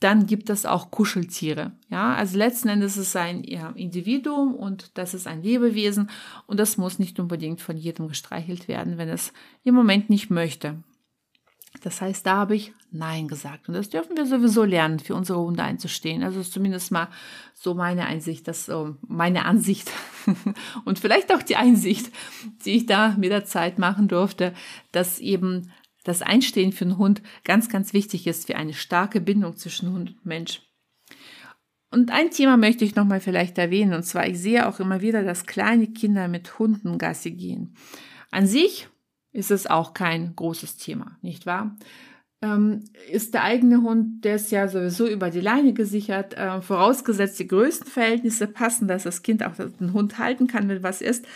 dann 0.00 0.26
gibt 0.26 0.50
es 0.50 0.66
auch 0.66 0.90
Kuscheltiere. 0.90 1.72
Ja, 1.88 2.14
also 2.14 2.38
letzten 2.38 2.68
Endes 2.68 2.96
ist 2.96 3.08
es 3.08 3.16
ein 3.16 3.42
ja, 3.44 3.70
Individuum 3.70 4.54
und 4.54 4.96
das 4.96 5.14
ist 5.14 5.26
ein 5.26 5.42
Lebewesen 5.42 6.10
und 6.46 6.58
das 6.60 6.76
muss 6.76 6.98
nicht 6.98 7.18
unbedingt 7.18 7.60
von 7.60 7.76
jedem 7.76 8.08
gestreichelt 8.08 8.68
werden, 8.68 8.98
wenn 8.98 9.08
es 9.08 9.32
im 9.64 9.74
Moment 9.74 10.10
nicht 10.10 10.30
möchte. 10.30 10.82
Das 11.80 12.00
heißt, 12.00 12.26
da 12.26 12.36
habe 12.36 12.56
ich 12.56 12.72
Nein 12.90 13.28
gesagt. 13.28 13.68
Und 13.68 13.74
das 13.74 13.90
dürfen 13.90 14.16
wir 14.16 14.26
sowieso 14.26 14.64
lernen, 14.64 14.98
für 14.98 15.14
unsere 15.14 15.40
Hunde 15.40 15.62
einzustehen. 15.62 16.22
Also 16.22 16.40
ist 16.40 16.52
zumindest 16.52 16.90
mal 16.90 17.08
so 17.54 17.74
meine 17.74 18.06
Einsicht, 18.06 18.48
das, 18.48 18.68
uh, 18.68 18.94
meine 19.06 19.44
Ansicht 19.44 19.90
und 20.84 20.98
vielleicht 20.98 21.32
auch 21.34 21.42
die 21.42 21.56
Einsicht, 21.56 22.10
die 22.64 22.76
ich 22.76 22.86
da 22.86 23.14
mit 23.18 23.30
der 23.30 23.44
Zeit 23.44 23.78
machen 23.78 24.08
durfte, 24.08 24.54
dass 24.92 25.18
eben 25.18 25.70
das 26.04 26.22
Einstehen 26.22 26.72
für 26.72 26.86
einen 26.86 26.98
Hund 26.98 27.22
ganz, 27.44 27.68
ganz 27.68 27.92
wichtig 27.92 28.26
ist 28.26 28.46
für 28.46 28.56
eine 28.56 28.72
starke 28.72 29.20
Bindung 29.20 29.56
zwischen 29.56 29.92
Hund 29.92 30.10
und 30.10 30.26
Mensch. 30.26 30.62
Und 31.90 32.10
ein 32.10 32.30
Thema 32.30 32.56
möchte 32.56 32.84
ich 32.84 32.94
nochmal 32.94 33.20
vielleicht 33.20 33.58
erwähnen, 33.58 33.94
und 33.94 34.02
zwar, 34.02 34.26
ich 34.26 34.38
sehe 34.38 34.68
auch 34.68 34.78
immer 34.80 35.00
wieder, 35.00 35.22
dass 35.22 35.46
kleine 35.46 35.86
Kinder 35.86 36.28
mit 36.28 36.58
Hunden 36.58 36.98
Gassi 36.98 37.30
gehen. 37.30 37.74
An 38.30 38.46
sich 38.46 38.88
ist 39.32 39.50
es 39.50 39.66
auch 39.66 39.94
kein 39.94 40.34
großes 40.34 40.76
Thema, 40.76 41.18
nicht 41.22 41.46
wahr? 41.46 41.76
Ähm, 42.40 42.84
ist 43.10 43.34
der 43.34 43.42
eigene 43.42 43.82
Hund, 43.82 44.24
der 44.24 44.36
ist 44.36 44.52
ja 44.52 44.68
sowieso 44.68 45.08
über 45.08 45.30
die 45.30 45.40
Leine 45.40 45.72
gesichert, 45.72 46.34
äh, 46.34 46.60
vorausgesetzt 46.60 47.38
die 47.40 47.48
größten 47.48 47.90
Verhältnisse 47.90 48.46
passen, 48.46 48.86
dass 48.86 49.02
das 49.02 49.22
Kind 49.22 49.44
auch 49.44 49.54
den 49.54 49.92
Hund 49.92 50.18
halten 50.18 50.46
kann, 50.46 50.68
wenn 50.68 50.84
was 50.84 51.00
ist. 51.00 51.26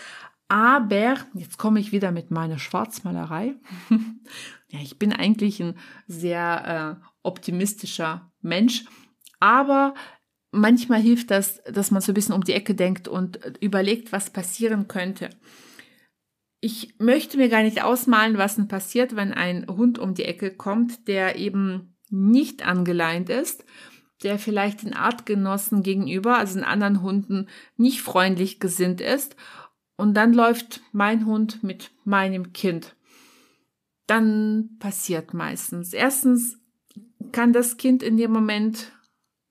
Aber, 0.46 1.16
jetzt 1.34 1.58
komme 1.58 1.80
ich 1.80 1.92
wieder 1.92 2.12
mit 2.12 2.30
meiner 2.30 2.58
Schwarzmalerei. 2.58 3.54
ja, 4.68 4.78
ich 4.80 4.98
bin 4.98 5.12
eigentlich 5.12 5.60
ein 5.60 5.74
sehr 6.06 6.98
äh, 7.00 7.06
optimistischer 7.22 8.30
Mensch, 8.42 8.84
aber 9.40 9.94
manchmal 10.52 11.00
hilft 11.00 11.32
das, 11.32 11.62
dass 11.64 11.90
man 11.90 12.00
so 12.00 12.12
ein 12.12 12.14
bisschen 12.14 12.34
um 12.34 12.44
die 12.44 12.52
Ecke 12.52 12.74
denkt 12.74 13.08
und 13.08 13.40
überlegt, 13.60 14.12
was 14.12 14.30
passieren 14.30 14.86
könnte. 14.86 15.30
Ich 16.64 16.94
möchte 16.98 17.38
mir 17.38 17.48
gar 17.48 17.64
nicht 17.64 17.82
ausmalen, 17.82 18.38
was 18.38 18.54
denn 18.54 18.68
passiert, 18.68 19.16
wenn 19.16 19.34
ein 19.34 19.66
Hund 19.66 19.98
um 19.98 20.14
die 20.14 20.24
Ecke 20.24 20.54
kommt, 20.54 21.08
der 21.08 21.34
eben 21.34 21.96
nicht 22.08 22.64
angeleint 22.64 23.28
ist, 23.30 23.64
der 24.22 24.38
vielleicht 24.38 24.84
den 24.84 24.94
Artgenossen 24.94 25.82
gegenüber, 25.82 26.38
also 26.38 26.54
den 26.54 26.64
anderen 26.64 27.02
Hunden, 27.02 27.48
nicht 27.76 28.00
freundlich 28.00 28.60
gesinnt 28.60 29.00
ist. 29.00 29.34
Und 29.96 30.14
dann 30.14 30.32
läuft 30.32 30.82
mein 30.92 31.26
Hund 31.26 31.64
mit 31.64 31.90
meinem 32.04 32.52
Kind. 32.52 32.94
Dann 34.06 34.76
passiert 34.78 35.34
meistens. 35.34 35.92
Erstens 35.92 36.60
kann 37.32 37.52
das 37.52 37.76
Kind 37.76 38.04
in 38.04 38.16
dem 38.16 38.30
Moment 38.30 38.92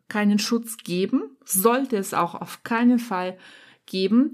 keinen 0.08 0.40
Schutz 0.40 0.78
geben, 0.78 1.36
sollte 1.44 1.98
es 1.98 2.14
auch 2.14 2.36
auf 2.36 2.64
keinen 2.64 3.00
Fall 3.00 3.38
geben. 3.86 4.32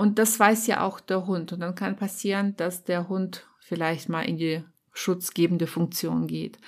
Und 0.00 0.18
das 0.18 0.40
weiß 0.40 0.66
ja 0.66 0.80
auch 0.80 0.98
der 0.98 1.26
Hund. 1.26 1.52
Und 1.52 1.60
dann 1.60 1.74
kann 1.74 1.94
passieren, 1.94 2.56
dass 2.56 2.84
der 2.84 3.10
Hund 3.10 3.46
vielleicht 3.58 4.08
mal 4.08 4.22
in 4.22 4.38
die 4.38 4.64
schutzgebende 4.94 5.66
Funktion 5.66 6.26
geht. 6.26 6.58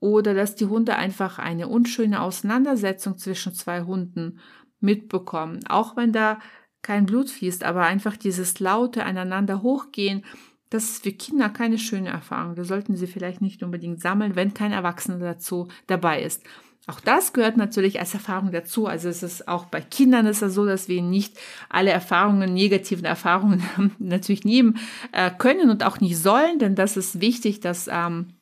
Oder 0.00 0.34
dass 0.34 0.56
die 0.56 0.66
Hunde 0.66 0.96
einfach 0.96 1.38
eine 1.38 1.68
unschöne 1.68 2.20
Auseinandersetzung 2.20 3.16
zwischen 3.16 3.54
zwei 3.54 3.82
Hunden 3.82 4.40
mitbekommen. 4.80 5.60
Auch 5.68 5.96
wenn 5.96 6.12
da 6.12 6.40
kein 6.82 7.06
Blut 7.06 7.30
fließt, 7.30 7.62
aber 7.62 7.84
einfach 7.84 8.16
dieses 8.16 8.58
laute 8.58 9.04
aneinander 9.04 9.62
hochgehen, 9.62 10.24
das 10.68 10.90
ist 10.90 11.04
für 11.04 11.12
Kinder 11.12 11.48
keine 11.48 11.78
schöne 11.78 12.08
Erfahrung. 12.08 12.56
Da 12.56 12.64
sollten 12.64 12.96
sie 12.96 13.06
vielleicht 13.06 13.40
nicht 13.40 13.62
unbedingt 13.62 14.00
sammeln, 14.00 14.34
wenn 14.34 14.52
kein 14.52 14.72
Erwachsener 14.72 15.20
dazu 15.20 15.68
dabei 15.86 16.24
ist. 16.24 16.42
Auch 16.86 17.00
das 17.00 17.32
gehört 17.32 17.56
natürlich 17.56 18.00
als 18.00 18.14
Erfahrung 18.14 18.52
dazu. 18.52 18.86
Also 18.86 19.08
es 19.08 19.22
ist 19.22 19.46
auch 19.46 19.66
bei 19.66 19.80
Kindern 19.80 20.26
ist 20.26 20.42
es 20.42 20.54
so, 20.54 20.66
dass 20.66 20.88
wir 20.88 21.02
nicht 21.02 21.38
alle 21.68 21.90
Erfahrungen, 21.90 22.52
negativen 22.52 23.04
Erfahrungen 23.04 23.62
natürlich 23.98 24.44
nehmen 24.44 24.78
äh, 25.12 25.30
können 25.30 25.70
und 25.70 25.84
auch 25.84 26.00
nicht 26.00 26.18
sollen, 26.18 26.58
denn 26.58 26.74
das 26.74 26.96
ist 26.96 27.20
wichtig, 27.20 27.60
dass 27.60 27.88
ähm, 27.90 28.34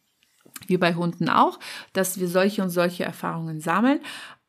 wie 0.66 0.78
bei 0.78 0.94
Hunden 0.94 1.28
auch, 1.28 1.58
dass 1.92 2.18
wir 2.20 2.28
solche 2.28 2.62
und 2.62 2.70
solche 2.70 3.04
Erfahrungen 3.04 3.60
sammeln, 3.60 4.00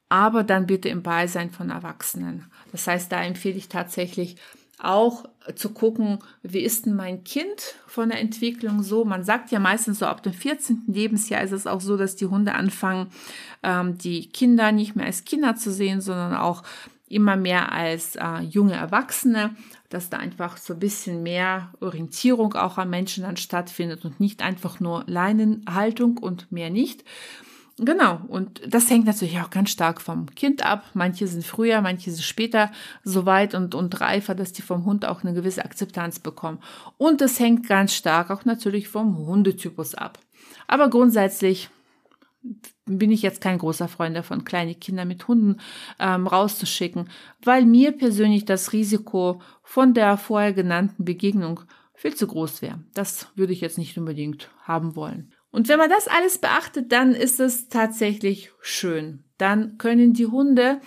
aber 0.09 0.43
dann 0.43 0.65
bitte 0.65 0.89
im 0.89 1.03
Beisein 1.03 1.51
von 1.51 1.69
Erwachsenen. 1.69 2.51
Das 2.71 2.87
heißt, 2.87 3.11
da 3.11 3.21
empfehle 3.23 3.57
ich 3.57 3.69
tatsächlich 3.69 4.37
auch 4.81 5.25
zu 5.55 5.69
gucken, 5.69 6.19
wie 6.41 6.59
ist 6.59 6.85
denn 6.85 6.95
mein 6.95 7.23
Kind 7.23 7.75
von 7.87 8.09
der 8.09 8.19
Entwicklung 8.19 8.81
so. 8.83 9.03
Man 9.03 9.23
sagt 9.23 9.51
ja 9.51 9.59
meistens 9.59 9.99
so 9.99 10.05
ab 10.05 10.23
dem 10.23 10.33
14. 10.33 10.83
Lebensjahr 10.87 11.43
ist 11.43 11.51
es 11.51 11.67
auch 11.67 11.81
so, 11.81 11.97
dass 11.97 12.15
die 12.15 12.27
Hunde 12.27 12.53
anfangen, 12.53 13.07
ähm, 13.63 13.97
die 13.97 14.29
Kinder 14.29 14.71
nicht 14.71 14.95
mehr 14.95 15.05
als 15.05 15.25
Kinder 15.25 15.55
zu 15.55 15.71
sehen, 15.71 16.01
sondern 16.01 16.35
auch 16.35 16.63
immer 17.09 17.35
mehr 17.35 17.71
als 17.71 18.15
äh, 18.15 18.41
junge 18.41 18.75
Erwachsene, 18.75 19.55
dass 19.89 20.09
da 20.09 20.17
einfach 20.17 20.57
so 20.57 20.73
ein 20.73 20.79
bisschen 20.79 21.23
mehr 21.23 21.73
Orientierung 21.79 22.53
auch 22.53 22.77
am 22.77 22.91
Menschen 22.91 23.23
dann 23.23 23.37
stattfindet 23.37 24.05
und 24.05 24.19
nicht 24.19 24.43
einfach 24.43 24.79
nur 24.79 25.03
Leinenhaltung 25.07 26.17
und 26.17 26.51
mehr 26.51 26.69
nicht. 26.69 27.03
Genau, 27.81 28.19
und 28.27 28.61
das 28.67 28.89
hängt 28.89 29.05
natürlich 29.05 29.39
auch 29.39 29.49
ganz 29.49 29.69
stark 29.69 30.01
vom 30.01 30.25
Kind 30.35 30.65
ab. 30.65 30.83
Manche 30.93 31.27
sind 31.27 31.45
früher, 31.45 31.79
manche 31.79 32.11
sind 32.11 32.23
später 32.23 32.71
so 33.05 33.25
weit 33.25 33.55
und, 33.55 33.73
und 33.73 34.01
reifer, 34.01 34.35
dass 34.35 34.51
die 34.51 34.61
vom 34.61 34.83
Hund 34.83 35.05
auch 35.05 35.23
eine 35.23 35.33
gewisse 35.33 35.63
Akzeptanz 35.63 36.19
bekommen. 36.19 36.59
Und 36.97 37.21
das 37.21 37.39
hängt 37.39 37.67
ganz 37.67 37.93
stark 37.93 38.31
auch 38.31 38.43
natürlich 38.43 38.89
vom 38.89 39.17
Hundetypus 39.17 39.95
ab. 39.95 40.19
Aber 40.67 40.89
grundsätzlich 40.89 41.69
bin 42.85 43.11
ich 43.11 43.21
jetzt 43.21 43.41
kein 43.41 43.57
großer 43.57 43.87
Freund 43.87 44.15
davon, 44.15 44.43
kleine 44.43 44.75
Kinder 44.75 45.05
mit 45.05 45.27
Hunden 45.27 45.57
ähm, 45.99 46.27
rauszuschicken, 46.27 47.09
weil 47.43 47.65
mir 47.65 47.93
persönlich 47.93 48.43
das 48.43 48.73
Risiko 48.73 49.41
von 49.63 49.93
der 49.93 50.17
vorher 50.17 50.53
genannten 50.53 51.05
Begegnung 51.05 51.61
viel 51.93 52.15
zu 52.15 52.27
groß 52.27 52.61
wäre. 52.61 52.83
Das 52.93 53.27
würde 53.35 53.53
ich 53.53 53.61
jetzt 53.61 53.77
nicht 53.77 53.97
unbedingt 53.97 54.49
haben 54.63 54.95
wollen. 54.95 55.33
Und 55.51 55.67
wenn 55.67 55.79
man 55.79 55.89
das 55.89 56.07
alles 56.07 56.37
beachtet, 56.37 56.91
dann 56.91 57.13
ist 57.13 57.39
es 57.39 57.69
tatsächlich 57.69 58.51
schön. 58.61 59.23
Dann 59.37 59.77
können 59.77 60.13
die 60.13 60.27
Hunde 60.27 60.79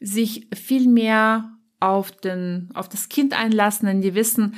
sich 0.00 0.48
viel 0.54 0.88
mehr 0.88 1.56
auf, 1.80 2.10
den, 2.10 2.70
auf 2.74 2.88
das 2.88 3.08
Kind 3.08 3.38
einlassen, 3.38 3.86
denn 3.86 4.00
die 4.00 4.14
wissen, 4.14 4.54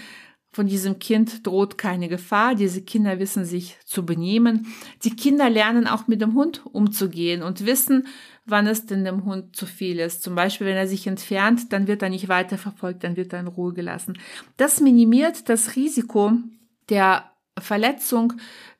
von 0.52 0.66
diesem 0.66 0.98
Kind 0.98 1.46
droht 1.46 1.78
keine 1.78 2.08
Gefahr. 2.08 2.54
Diese 2.54 2.82
Kinder 2.82 3.18
wissen 3.18 3.44
sich 3.44 3.76
zu 3.84 4.04
benehmen. 4.04 4.66
Die 5.04 5.14
Kinder 5.14 5.50
lernen 5.50 5.86
auch 5.86 6.08
mit 6.08 6.20
dem 6.20 6.34
Hund 6.34 6.62
umzugehen 6.64 7.42
und 7.42 7.66
wissen, 7.66 8.06
wann 8.46 8.66
es 8.66 8.86
denn 8.86 9.04
dem 9.04 9.24
Hund 9.24 9.54
zu 9.54 9.66
viel 9.66 10.00
ist. 10.00 10.22
Zum 10.22 10.34
Beispiel, 10.34 10.66
wenn 10.66 10.76
er 10.76 10.88
sich 10.88 11.06
entfernt, 11.06 11.72
dann 11.72 11.86
wird 11.86 12.02
er 12.02 12.08
nicht 12.08 12.28
weiter 12.28 12.58
verfolgt, 12.58 13.04
dann 13.04 13.16
wird 13.16 13.32
er 13.32 13.40
in 13.40 13.46
Ruhe 13.46 13.74
gelassen. 13.74 14.18
Das 14.56 14.80
minimiert 14.80 15.48
das 15.48 15.76
Risiko 15.76 16.32
der 16.88 17.30
Verletzung, 17.60 18.32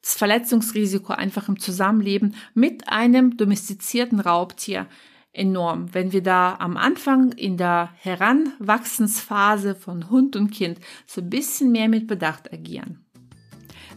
das 0.02 0.14
Verletzungsrisiko 0.14 1.12
einfach 1.12 1.48
im 1.48 1.58
Zusammenleben 1.58 2.34
mit 2.54 2.88
einem 2.88 3.36
domestizierten 3.36 4.20
Raubtier 4.20 4.86
enorm. 5.32 5.92
Wenn 5.94 6.12
wir 6.12 6.22
da 6.22 6.56
am 6.58 6.76
Anfang 6.76 7.32
in 7.32 7.56
der 7.56 7.90
Heranwachsensphase 7.96 9.74
von 9.74 10.10
Hund 10.10 10.36
und 10.36 10.50
Kind 10.50 10.80
so 11.06 11.20
ein 11.20 11.30
bisschen 11.30 11.72
mehr 11.72 11.88
mit 11.88 12.06
Bedacht 12.06 12.52
agieren. 12.52 13.07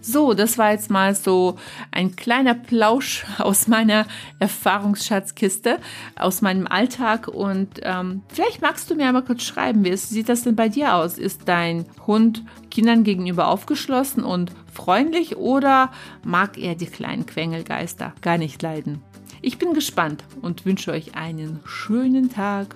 So, 0.01 0.33
das 0.33 0.57
war 0.57 0.71
jetzt 0.71 0.89
mal 0.89 1.13
so 1.13 1.57
ein 1.91 2.15
kleiner 2.15 2.55
Plausch 2.55 3.23
aus 3.37 3.67
meiner 3.67 4.07
Erfahrungsschatzkiste, 4.39 5.79
aus 6.15 6.41
meinem 6.41 6.65
Alltag. 6.65 7.27
Und 7.27 7.79
ähm, 7.83 8.23
vielleicht 8.27 8.61
magst 8.61 8.89
du 8.89 8.95
mir 8.95 9.07
einmal 9.07 9.23
kurz 9.23 9.43
schreiben, 9.43 9.85
wie 9.85 9.95
sieht 9.95 10.27
das 10.27 10.41
denn 10.43 10.55
bei 10.55 10.69
dir 10.69 10.95
aus? 10.95 11.19
Ist 11.19 11.47
dein 11.47 11.85
Hund 12.07 12.43
Kindern 12.71 13.03
gegenüber 13.03 13.47
aufgeschlossen 13.47 14.23
und 14.23 14.51
freundlich 14.73 15.37
oder 15.37 15.91
mag 16.23 16.57
er 16.57 16.73
die 16.73 16.87
kleinen 16.87 17.27
Quengelgeister 17.27 18.13
gar 18.21 18.39
nicht 18.39 18.61
leiden? 18.61 19.03
Ich 19.43 19.59
bin 19.59 19.73
gespannt 19.73 20.23
und 20.41 20.65
wünsche 20.65 20.91
euch 20.91 21.15
einen 21.15 21.59
schönen 21.65 22.31
Tag. 22.31 22.75